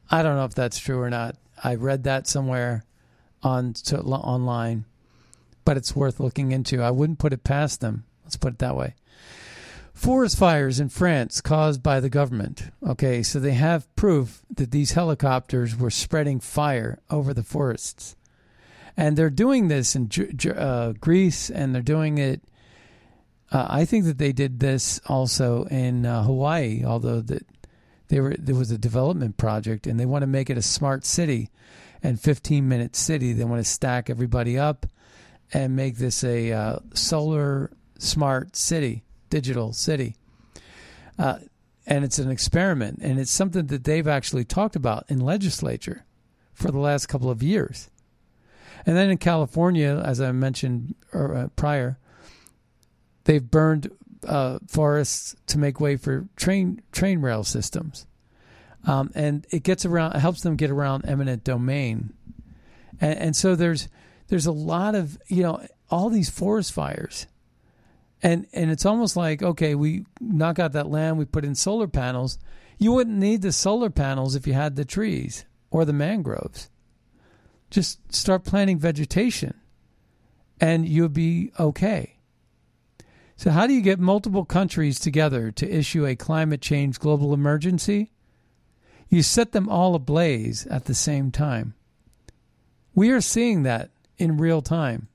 [0.10, 1.36] I don't know if that's true or not.
[1.64, 2.86] I read that somewhere
[3.44, 4.86] on to, online,
[5.66, 6.82] but it's worth looking into.
[6.82, 8.06] I wouldn't put it past them.
[8.24, 8.96] Let's put it that way.
[10.02, 12.72] Forest fires in France caused by the government.
[12.86, 18.16] Okay, so they have proof that these helicopters were spreading fire over the forests.
[18.98, 20.10] And they're doing this in
[20.56, 22.42] uh, Greece and they're doing it
[23.52, 27.46] uh, I think that they did this also in uh, Hawaii, although that
[28.08, 31.06] they were there was a development project and they want to make it a smart
[31.06, 31.50] city
[32.02, 33.34] and 15 minute city.
[33.34, 34.86] They want to stack everybody up
[35.54, 40.16] and make this a uh, solar smart city, digital city.
[41.18, 41.40] Uh,
[41.88, 46.06] and it's an experiment, and it's something that they've actually talked about in legislature
[46.54, 47.90] for the last couple of years.
[48.86, 51.98] And then in California, as I mentioned uh, prior,
[53.26, 53.92] They've burned
[54.28, 58.08] uh, forests to make way for train train rail systems,
[58.86, 60.16] um, and it gets around.
[60.16, 62.14] It helps them get around eminent domain,
[63.00, 63.90] and, and so there's
[64.28, 67.28] there's a lot of you know all these forest fires,
[68.24, 71.88] and and it's almost like okay, we knock out that land, we put in solar
[71.88, 72.38] panels.
[72.78, 76.70] You wouldn't need the solar panels if you had the trees or the mangroves.
[77.70, 79.54] Just start planting vegetation,
[80.60, 82.18] and you'll be okay.
[83.38, 88.12] So, how do you get multiple countries together to issue a climate change global emergency?
[89.10, 91.74] You set them all ablaze at the same time.
[92.94, 95.08] We are seeing that in real time.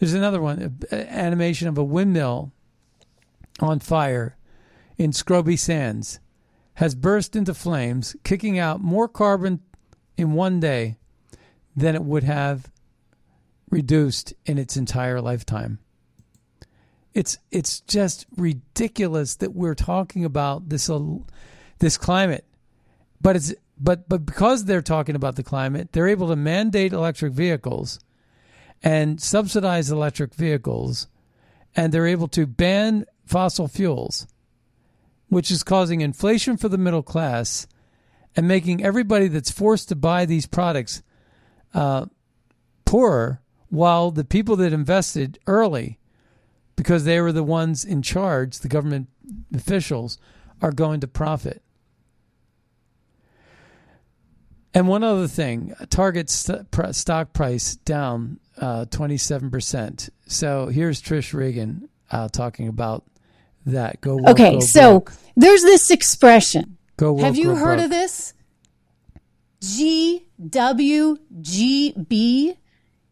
[0.00, 2.50] There's another one animation of a windmill
[3.60, 4.36] on fire
[4.98, 6.18] in Scroby Sands
[6.74, 9.60] has burst into flames, kicking out more carbon
[10.16, 10.96] in one day
[11.76, 12.72] than it would have
[13.70, 15.78] reduced in its entire lifetime.
[17.14, 20.90] It's it's just ridiculous that we're talking about this
[21.78, 22.44] this climate
[23.20, 27.32] but it's but but because they're talking about the climate, they're able to mandate electric
[27.32, 27.98] vehicles
[28.82, 31.08] and subsidize electric vehicles,
[31.76, 34.26] and they're able to ban fossil fuels,
[35.28, 37.66] which is causing inflation for the middle class
[38.34, 41.02] and making everybody that's forced to buy these products
[41.74, 42.06] uh,
[42.84, 45.98] poorer, while the people that invested early,
[46.74, 49.08] because they were the ones in charge, the government
[49.54, 50.18] officials,
[50.60, 51.62] are going to profit.
[54.72, 60.10] And one other thing, Target st- pr- stock price down uh, 27%.
[60.26, 63.04] So here's Trish Regan uh, talking about
[63.66, 64.00] that.
[64.00, 65.12] Go woke, Okay, go so broke.
[65.36, 66.76] there's this expression.
[66.96, 67.84] Go woke, Have you heard broke.
[67.86, 68.34] of this?
[71.00, 72.56] GWGB.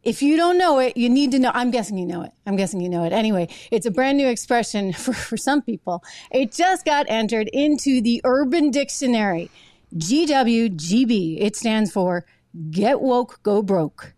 [0.04, 1.50] If you don't know it, you need to know.
[1.52, 2.30] I'm guessing you know it.
[2.46, 3.12] I'm guessing you know it.
[3.12, 6.02] Anyway, it's a brand new expression for, for some people.
[6.30, 9.50] It just got entered into the Urban Dictionary.
[9.94, 11.38] GWGB.
[11.40, 12.24] It stands for
[12.70, 14.14] Get Woke, Go Broke.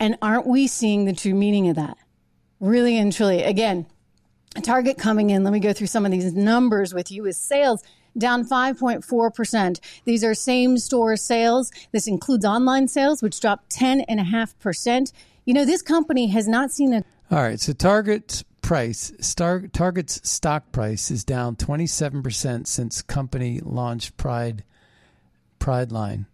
[0.00, 1.96] And aren't we seeing the true meaning of that?
[2.60, 3.42] Really and truly.
[3.42, 3.86] Again,
[4.62, 7.82] Target coming in, let me go through some of these numbers with you, is sales
[8.16, 9.80] down 5.4%.
[10.04, 11.72] These are same store sales.
[11.92, 15.12] This includes online sales, which dropped 10.5%.
[15.44, 20.26] You know, this company has not seen a All right, so Target's price, Star, Target's
[20.28, 24.64] stock price is down 27% since company launched Pride
[25.58, 26.26] Pride line.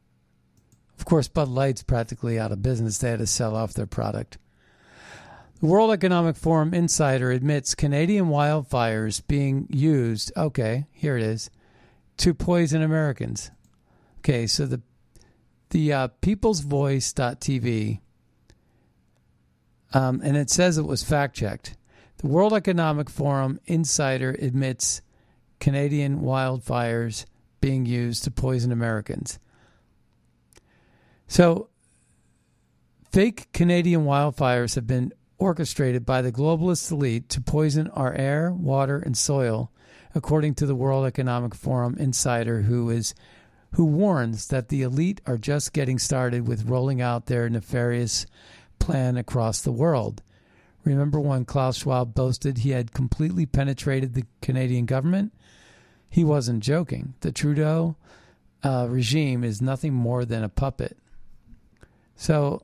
[1.00, 2.98] Of course, Bud Light's practically out of business.
[2.98, 4.36] They had to sell off their product.
[5.60, 11.48] The World Economic Forum insider admits Canadian wildfires being used, okay, here it is,
[12.18, 13.50] to poison Americans.
[14.18, 14.82] Okay, so the
[15.70, 18.00] the uh, peoplesvoice.tv
[19.94, 21.78] um, and it says it was fact checked.
[22.18, 25.00] The World Economic Forum insider admits
[25.60, 27.24] Canadian wildfires
[27.62, 29.38] being used to poison Americans.
[31.30, 31.68] So,
[33.12, 38.98] fake Canadian wildfires have been orchestrated by the globalist elite to poison our air, water,
[38.98, 39.70] and soil,
[40.12, 43.14] according to the World Economic Forum insider who is
[43.74, 48.26] who warns that the elite are just getting started with rolling out their nefarious
[48.80, 50.24] plan across the world.
[50.82, 55.32] Remember when Klaus Schwab boasted he had completely penetrated the Canadian government?
[56.08, 57.14] He wasn't joking.
[57.20, 57.94] The Trudeau
[58.64, 60.96] uh, regime is nothing more than a puppet.
[62.20, 62.60] So,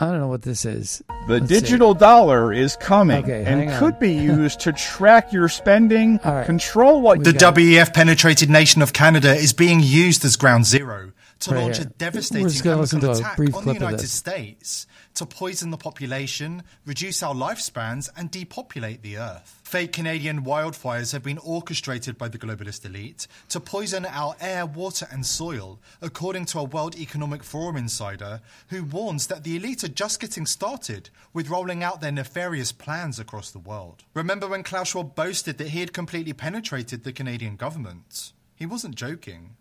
[0.00, 1.00] I don't know what this is.
[1.28, 1.60] The Let's see.
[1.60, 7.22] digital dollar is coming Okay, and could be used to track your spending, control what
[7.22, 11.84] The WEF penetrated nation of Canada is being used as ground zero to launch a
[11.84, 14.08] devastating just gonna listen chemical attack on the United.
[14.08, 19.60] States to poison the population, reduce our lifespans, and depopulate the earth.
[19.64, 25.08] Fake Canadian wildfires have been orchestrated by the globalist elite to poison our air, water,
[25.10, 29.88] and soil, according to a World Economic Forum insider who warns that the elite are
[29.88, 34.04] just getting started with rolling out their nefarious plans across the world.
[34.14, 38.32] Remember when Klaus Schwab boasted that he had completely penetrated the Canadian government?
[38.54, 39.56] He wasn't joking.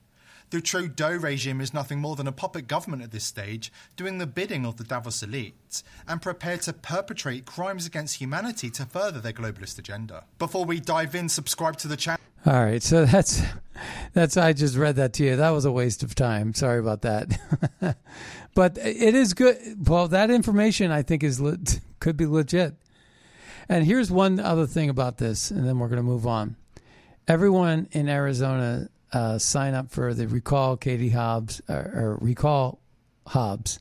[0.50, 4.26] The Trudeau regime is nothing more than a puppet government at this stage, doing the
[4.26, 9.34] bidding of the Davos elite, and prepared to perpetrate crimes against humanity to further their
[9.34, 10.24] globalist agenda.
[10.40, 12.22] Before we dive in, subscribe to the channel.
[12.46, 13.42] All right, so that's
[14.14, 15.36] that's I just read that to you.
[15.36, 16.54] That was a waste of time.
[16.54, 17.38] Sorry about that.
[18.56, 19.58] but it is good.
[19.86, 21.58] Well, that information I think is le-
[22.00, 22.76] could be legit.
[23.68, 26.56] And here's one other thing about this, and then we're going to move on.
[27.28, 32.80] Everyone in Arizona uh, sign up for the Recall Katie Hobbs or, or Recall
[33.28, 33.80] Hobbs,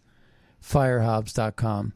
[0.62, 1.92] firehobbs.com.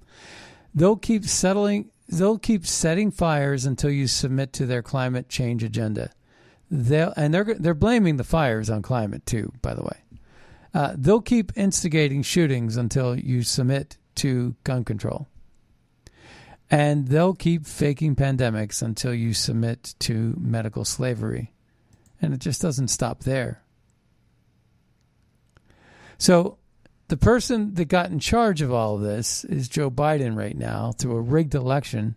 [0.74, 1.90] They'll keep settling.
[2.08, 6.10] They'll keep setting fires until you submit to their climate change agenda.
[6.70, 9.52] They'll and they're they're blaming the fires on climate too.
[9.62, 9.98] By the way,
[10.72, 15.28] uh, they'll keep instigating shootings until you submit to gun control,
[16.70, 21.52] and they'll keep faking pandemics until you submit to medical slavery,
[22.20, 23.62] and it just doesn't stop there.
[26.18, 26.58] So,
[27.08, 30.92] the person that got in charge of all of this is Joe Biden right now
[30.92, 32.14] through a rigged election,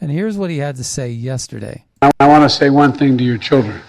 [0.00, 1.84] and here's what he had to say yesterday.
[2.02, 3.80] I, want to say one thing to your children.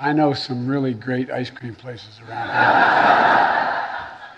[0.00, 2.48] I know some really great ice cream places around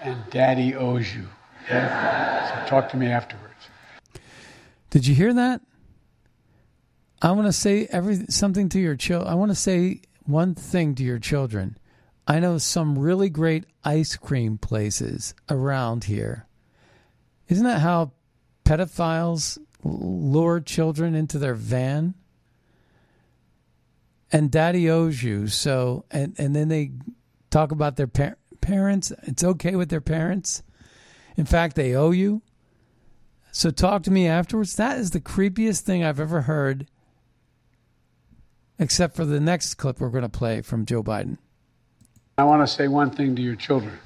[0.02, 0.12] here.
[0.12, 1.26] And daddy owes you.
[1.68, 3.54] So talk to me afterwards.
[4.90, 5.60] Did you hear that?
[7.20, 9.28] I want to say every something to your children.
[9.28, 11.78] I want to say one thing to your children.
[12.26, 16.46] I know some really great ice cream places around here.
[17.48, 18.12] Isn't that how
[18.64, 22.14] pedophiles lure children into their van?
[24.32, 25.46] And daddy owes you.
[25.46, 26.90] So, and, and then they
[27.50, 29.12] talk about their par- parents.
[29.22, 30.64] It's okay with their parents.
[31.36, 32.42] In fact, they owe you.
[33.52, 34.74] So talk to me afterwards.
[34.76, 36.88] That is the creepiest thing I've ever heard,
[38.78, 41.38] except for the next clip we're going to play from Joe Biden.
[42.38, 43.98] I want to say one thing to your children.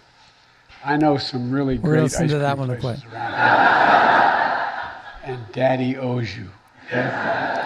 [0.84, 3.12] I know some really We're great ice cream that one places play.
[3.12, 3.32] around
[5.24, 5.34] here.
[5.34, 6.48] And Daddy owes you.
[6.86, 7.02] Okay?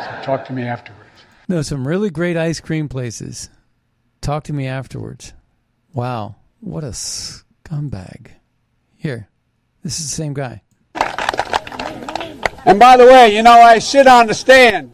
[0.04, 1.00] So talk to me afterwards.
[1.48, 3.50] No, some really great ice cream places.
[4.20, 5.34] Talk to me afterwards.
[5.92, 8.28] Wow, what a scumbag.
[8.96, 9.28] Here,
[9.82, 10.62] this is the same guy.
[12.66, 14.92] And by the way, you know, I sit on the stand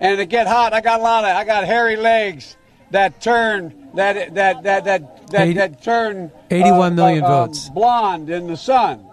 [0.00, 0.72] and it get hot.
[0.72, 2.56] I got a lot of, I got hairy legs
[2.90, 7.68] that turn, that, that, that, that, that, Eighty- that turn 81 million uh, votes.
[7.68, 9.06] blonde in the sun.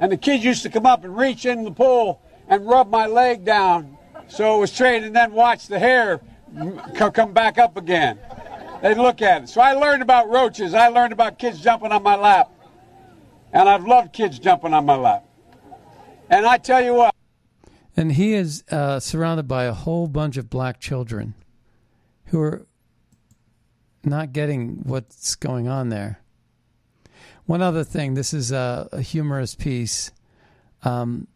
[0.00, 3.06] And the kids used to come up and reach in the pool and rub my
[3.06, 3.96] leg down
[4.28, 6.20] so it was straight and then watch the hair
[6.96, 8.18] come back up again.
[8.82, 9.48] They'd look at it.
[9.48, 10.72] So I learned about roaches.
[10.72, 12.50] I learned about kids jumping on my lap.
[13.52, 15.24] And I've loved kids jumping on my lap.
[16.30, 17.14] And I tell you what,
[18.00, 21.34] And he is uh, surrounded by a whole bunch of black children
[22.28, 22.66] who are
[24.02, 26.22] not getting what's going on there.
[27.44, 30.12] One other thing this is a, a humorous piece.
[30.82, 31.26] Um,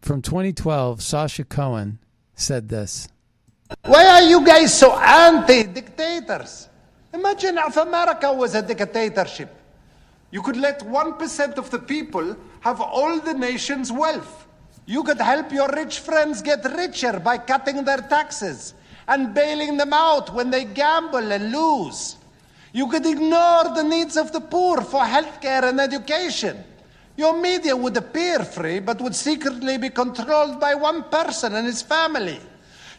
[0.00, 2.00] from 2012, Sacha Cohen
[2.34, 3.06] said this.
[3.84, 6.68] Why are you guys so anti dictators?
[7.14, 9.54] Imagine if America was a dictatorship.
[10.32, 14.48] You could let 1% of the people have all the nation's wealth.
[14.90, 18.74] You could help your rich friends get richer by cutting their taxes
[19.06, 22.16] and bailing them out when they gamble and lose.
[22.72, 26.64] You could ignore the needs of the poor for healthcare and education.
[27.16, 31.82] Your media would appear free, but would secretly be controlled by one person and his
[31.82, 32.40] family.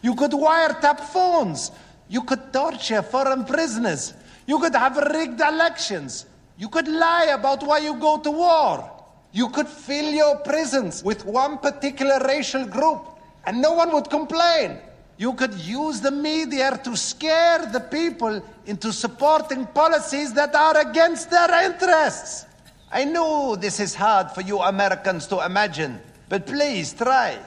[0.00, 1.72] You could wiretap phones.
[2.08, 4.14] You could torture foreign prisoners.
[4.46, 6.24] You could have rigged elections.
[6.56, 9.01] You could lie about why you go to war.
[9.32, 13.06] You could fill your prisons with one particular racial group,
[13.46, 14.78] and no one would complain.
[15.16, 21.30] You could use the media to scare the people into supporting policies that are against
[21.30, 22.46] their interests.
[22.90, 27.38] I know this is hard for you Americans to imagine, but please try.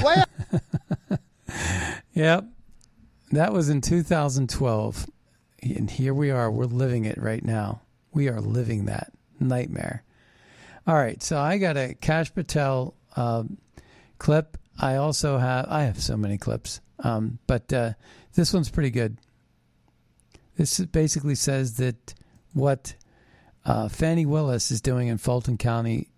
[0.00, 0.24] Why
[2.14, 2.44] Yep.
[3.32, 5.06] That was in 2012.
[5.62, 6.50] And here we are.
[6.50, 7.82] We're living it right now.
[8.12, 10.02] We are living that nightmare.
[10.86, 11.22] All right.
[11.22, 13.58] So I got a Kash Patel um,
[14.18, 14.56] clip.
[14.78, 17.92] I also have, I have so many clips, um, but uh,
[18.34, 19.18] this one's pretty good.
[20.56, 22.14] This basically says that
[22.54, 22.94] what
[23.64, 26.08] uh, Fani Willis is doing in Fulton County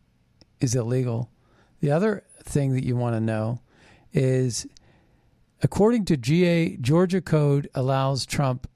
[0.60, 1.30] is illegal.
[1.80, 3.60] The other thing that you want to know
[4.12, 4.66] is
[5.62, 8.68] according to GA, Georgia code allows Trump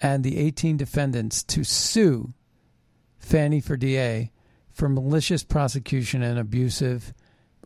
[0.00, 2.32] and the 18 defendants to sue
[3.18, 4.30] Fani for DA
[4.76, 7.14] for malicious prosecution and abusive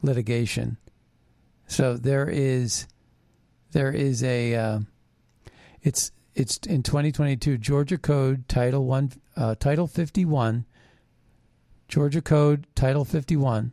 [0.00, 0.76] litigation.
[1.66, 2.86] So there is
[3.72, 4.78] there is a uh,
[5.82, 10.64] it's it's in 2022 Georgia Code Title 1 uh, Title 51
[11.88, 13.72] Georgia Code Title 51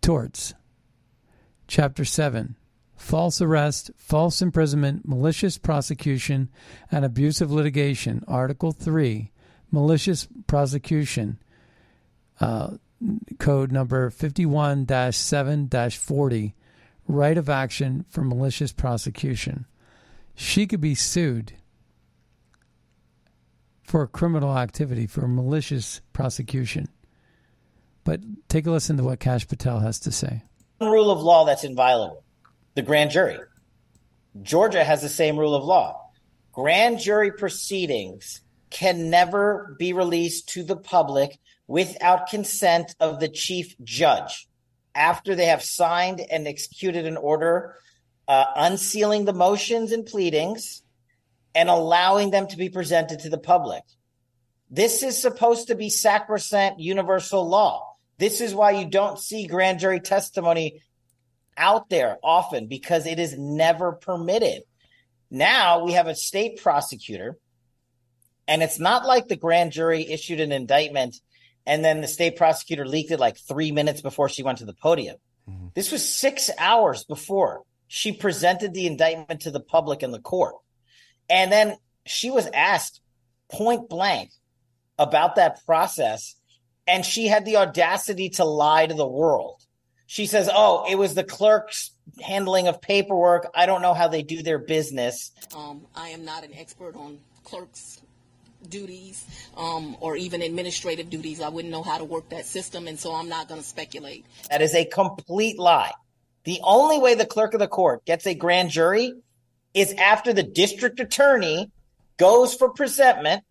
[0.00, 0.54] torts
[1.66, 2.54] Chapter 7
[2.94, 6.48] false arrest, false imprisonment, malicious prosecution,
[6.90, 8.24] and abusive litigation.
[8.28, 9.32] Article 3
[9.70, 11.38] malicious prosecution
[12.40, 12.76] uh,
[13.38, 16.54] code number 51 7 40
[17.06, 19.66] right of action for malicious prosecution.
[20.34, 21.54] She could be sued
[23.82, 26.88] for criminal activity for malicious prosecution.
[28.04, 30.42] But take a listen to what Kash Patel has to say.
[30.80, 32.24] Rule of law that's inviolable
[32.74, 33.38] the grand jury.
[34.40, 36.10] Georgia has the same rule of law.
[36.52, 43.76] Grand jury proceedings can never be released to the public without consent of the chief
[43.84, 44.48] judge
[44.94, 47.76] after they have signed and executed an order
[48.26, 50.82] uh, unsealing the motions and pleadings
[51.54, 53.82] and allowing them to be presented to the public.
[54.70, 57.94] This is supposed to be sacrosanct universal law.
[58.18, 60.82] This is why you don't see grand jury testimony
[61.56, 64.62] out there often because it is never permitted.
[65.30, 67.38] Now we have a state prosecutor,
[68.46, 71.20] and it's not like the grand jury issued an indictment
[71.68, 74.72] and then the state prosecutor leaked it like three minutes before she went to the
[74.72, 75.16] podium.
[75.74, 80.54] This was six hours before she presented the indictment to the public in the court.
[81.30, 83.00] And then she was asked
[83.50, 84.30] point blank
[84.98, 86.34] about that process,
[86.86, 89.62] and she had the audacity to lie to the world.
[90.06, 91.92] She says, Oh, it was the clerk's
[92.22, 93.50] handling of paperwork.
[93.54, 95.32] I don't know how they do their business.
[95.54, 98.00] Um, I am not an expert on clerks
[98.68, 99.24] duties
[99.56, 101.40] um, or even administrative duties.
[101.40, 104.24] I wouldn't know how to work that system, and so I'm not going to speculate.
[104.50, 105.92] That is a complete lie.
[106.44, 109.12] The only way the clerk of the court gets a grand jury
[109.74, 111.70] is after the district attorney
[112.16, 113.44] goes for presentment,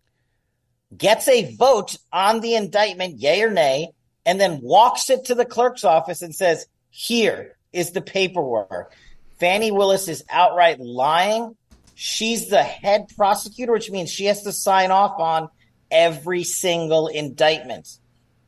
[0.96, 3.90] gets a vote on the indictment, yay or nay,
[4.26, 8.92] and then walks it to the clerk's office and says, Here is the paperwork.
[9.38, 11.56] Fani Willis is outright lying.
[12.00, 15.48] She's the head prosecutor, which means she has to sign off on
[15.90, 17.88] every single indictment.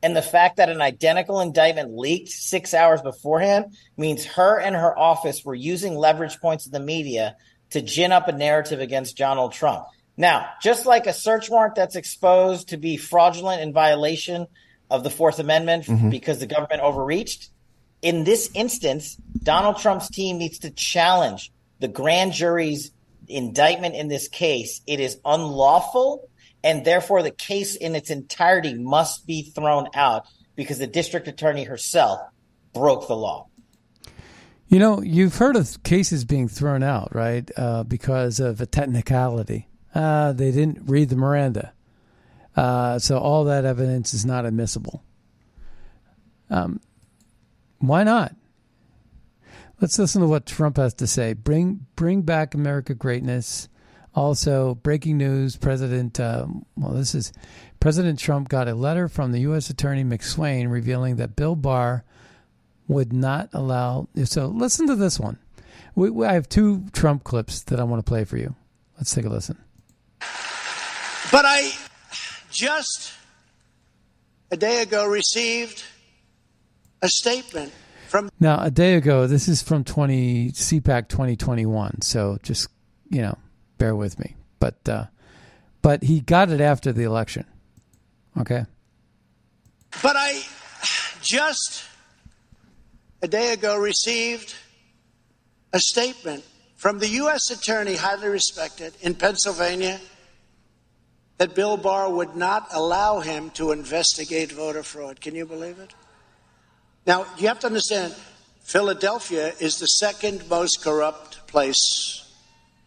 [0.01, 4.97] And the fact that an identical indictment leaked six hours beforehand means her and her
[4.97, 7.35] office were using leverage points in the media
[7.71, 9.83] to gin up a narrative against Donald Trump.
[10.15, 14.47] Now, just like a search warrant that's exposed to be fraudulent in violation
[14.89, 16.09] of the Fourth Amendment mm-hmm.
[16.09, 17.49] because the government overreached,
[18.01, 22.91] in this instance, Donald Trump's team needs to challenge the grand jury's
[23.35, 24.81] indictment in this case.
[24.87, 26.29] It is unlawful
[26.63, 30.25] and therefore the case in its entirety must be thrown out
[30.55, 32.19] because the district attorney herself
[32.73, 33.47] broke the law.
[34.67, 37.49] You know, you've heard of cases being thrown out, right?
[37.57, 39.67] Uh, because of a technicality.
[39.93, 41.73] Uh, they didn't read the Miranda.
[42.55, 45.03] Uh, so all that evidence is not admissible.
[46.49, 46.79] Um,
[47.79, 48.35] why not?
[49.81, 51.33] Let's listen to what Trump has to say.
[51.33, 53.67] Bring bring back America greatness.
[54.13, 56.45] Also, breaking news: President, uh,
[56.77, 57.33] well, this is
[57.79, 59.71] President Trump got a letter from the U.S.
[59.71, 62.03] Attorney McSwain revealing that Bill Barr
[62.87, 64.07] would not allow.
[64.25, 65.39] So, listen to this one.
[65.95, 68.53] We, we, I have two Trump clips that I want to play for you.
[68.97, 69.57] Let's take a listen.
[71.31, 71.71] But I
[72.51, 73.13] just
[74.51, 75.83] a day ago received
[77.01, 77.71] a statement
[78.11, 78.29] from.
[78.39, 82.01] Now, a day ago, this is from 20 CPAC 2021.
[82.01, 82.67] So, just
[83.09, 83.37] you know
[83.77, 84.35] bear with me.
[84.59, 85.05] But uh,
[85.81, 87.45] but he got it after the election.
[88.39, 88.65] Okay.
[90.03, 90.43] But I
[91.21, 91.83] just
[93.21, 94.55] a day ago received
[95.73, 96.43] a statement
[96.75, 97.51] from the U.S.
[97.51, 99.99] Attorney, highly respected in Pennsylvania,
[101.37, 105.21] that Bill Barr would not allow him to investigate voter fraud.
[105.21, 105.93] Can you believe it?
[107.05, 108.13] Now, you have to understand,
[108.61, 112.21] Philadelphia is the second most corrupt place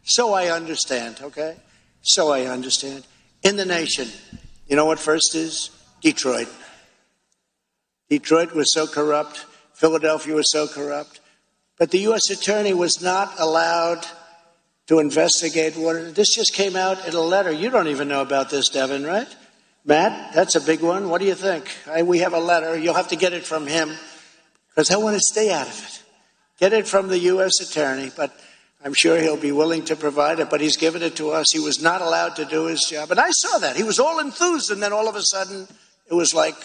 [0.04, 1.56] so I understand, okay?
[2.02, 3.06] So I understand.
[3.42, 4.08] In the nation,
[4.68, 5.70] you know what first is?
[6.02, 6.48] Detroit.
[8.10, 9.46] Detroit was so corrupt.
[9.72, 11.20] Philadelphia was so corrupt.
[11.78, 12.30] But the U.S.
[12.30, 14.06] attorney was not allowed
[14.86, 16.14] to investigate what.
[16.14, 17.50] This just came out in a letter.
[17.50, 19.34] You don't even know about this, Devin, right?
[19.84, 21.10] Matt, that's a big one.
[21.10, 21.70] What do you think?
[21.86, 22.78] I, we have a letter.
[22.78, 23.92] You'll have to get it from him
[24.68, 26.02] because I want to stay out of it.
[26.58, 27.60] Get it from the U.S.
[27.60, 28.10] attorney.
[28.16, 28.34] But
[28.84, 31.50] I'm sure he'll be willing to provide it, but he's given it to us.
[31.52, 33.10] He was not allowed to do his job.
[33.10, 33.76] And I saw that.
[33.76, 35.66] He was all enthused, and then all of a sudden,
[36.10, 36.56] it was like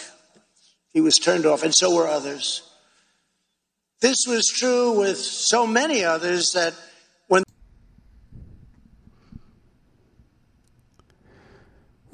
[0.91, 2.63] he was turned off, and so were others.
[4.01, 6.73] This was true with so many others that
[7.27, 7.43] when.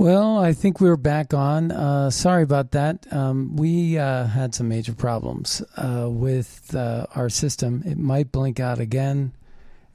[0.05, 1.71] Well, I think we are back on.
[1.71, 3.11] Uh, sorry about that.
[3.11, 7.81] Um, we uh, had some major problems uh, with uh, our system.
[7.87, 9.33] It might blink out again.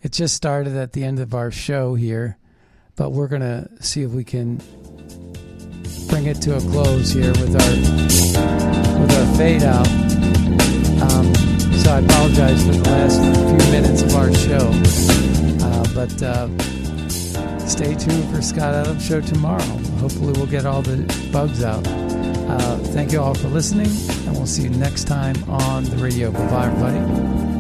[0.03, 2.39] It just started at the end of our show here,
[2.97, 4.57] but we're going to see if we can
[6.09, 9.87] bring it to a close here with our with our fade out.
[11.07, 11.33] Um,
[11.79, 14.73] so I apologize for the last few minutes of our show,
[15.65, 16.49] uh, but uh,
[17.71, 19.63] stay tuned for Scott Adams show tomorrow.
[20.01, 20.99] Hopefully, we'll get all the
[21.33, 21.87] bugs out.
[21.87, 23.87] Uh, thank you all for listening,
[24.27, 26.33] and we'll see you next time on the radio.
[26.33, 27.60] Bye bye, everybody.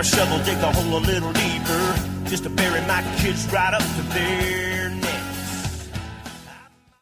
[0.00, 1.94] Grab a shovel, dig a hole a little deeper,
[2.24, 4.39] just to bury my kids right up to there.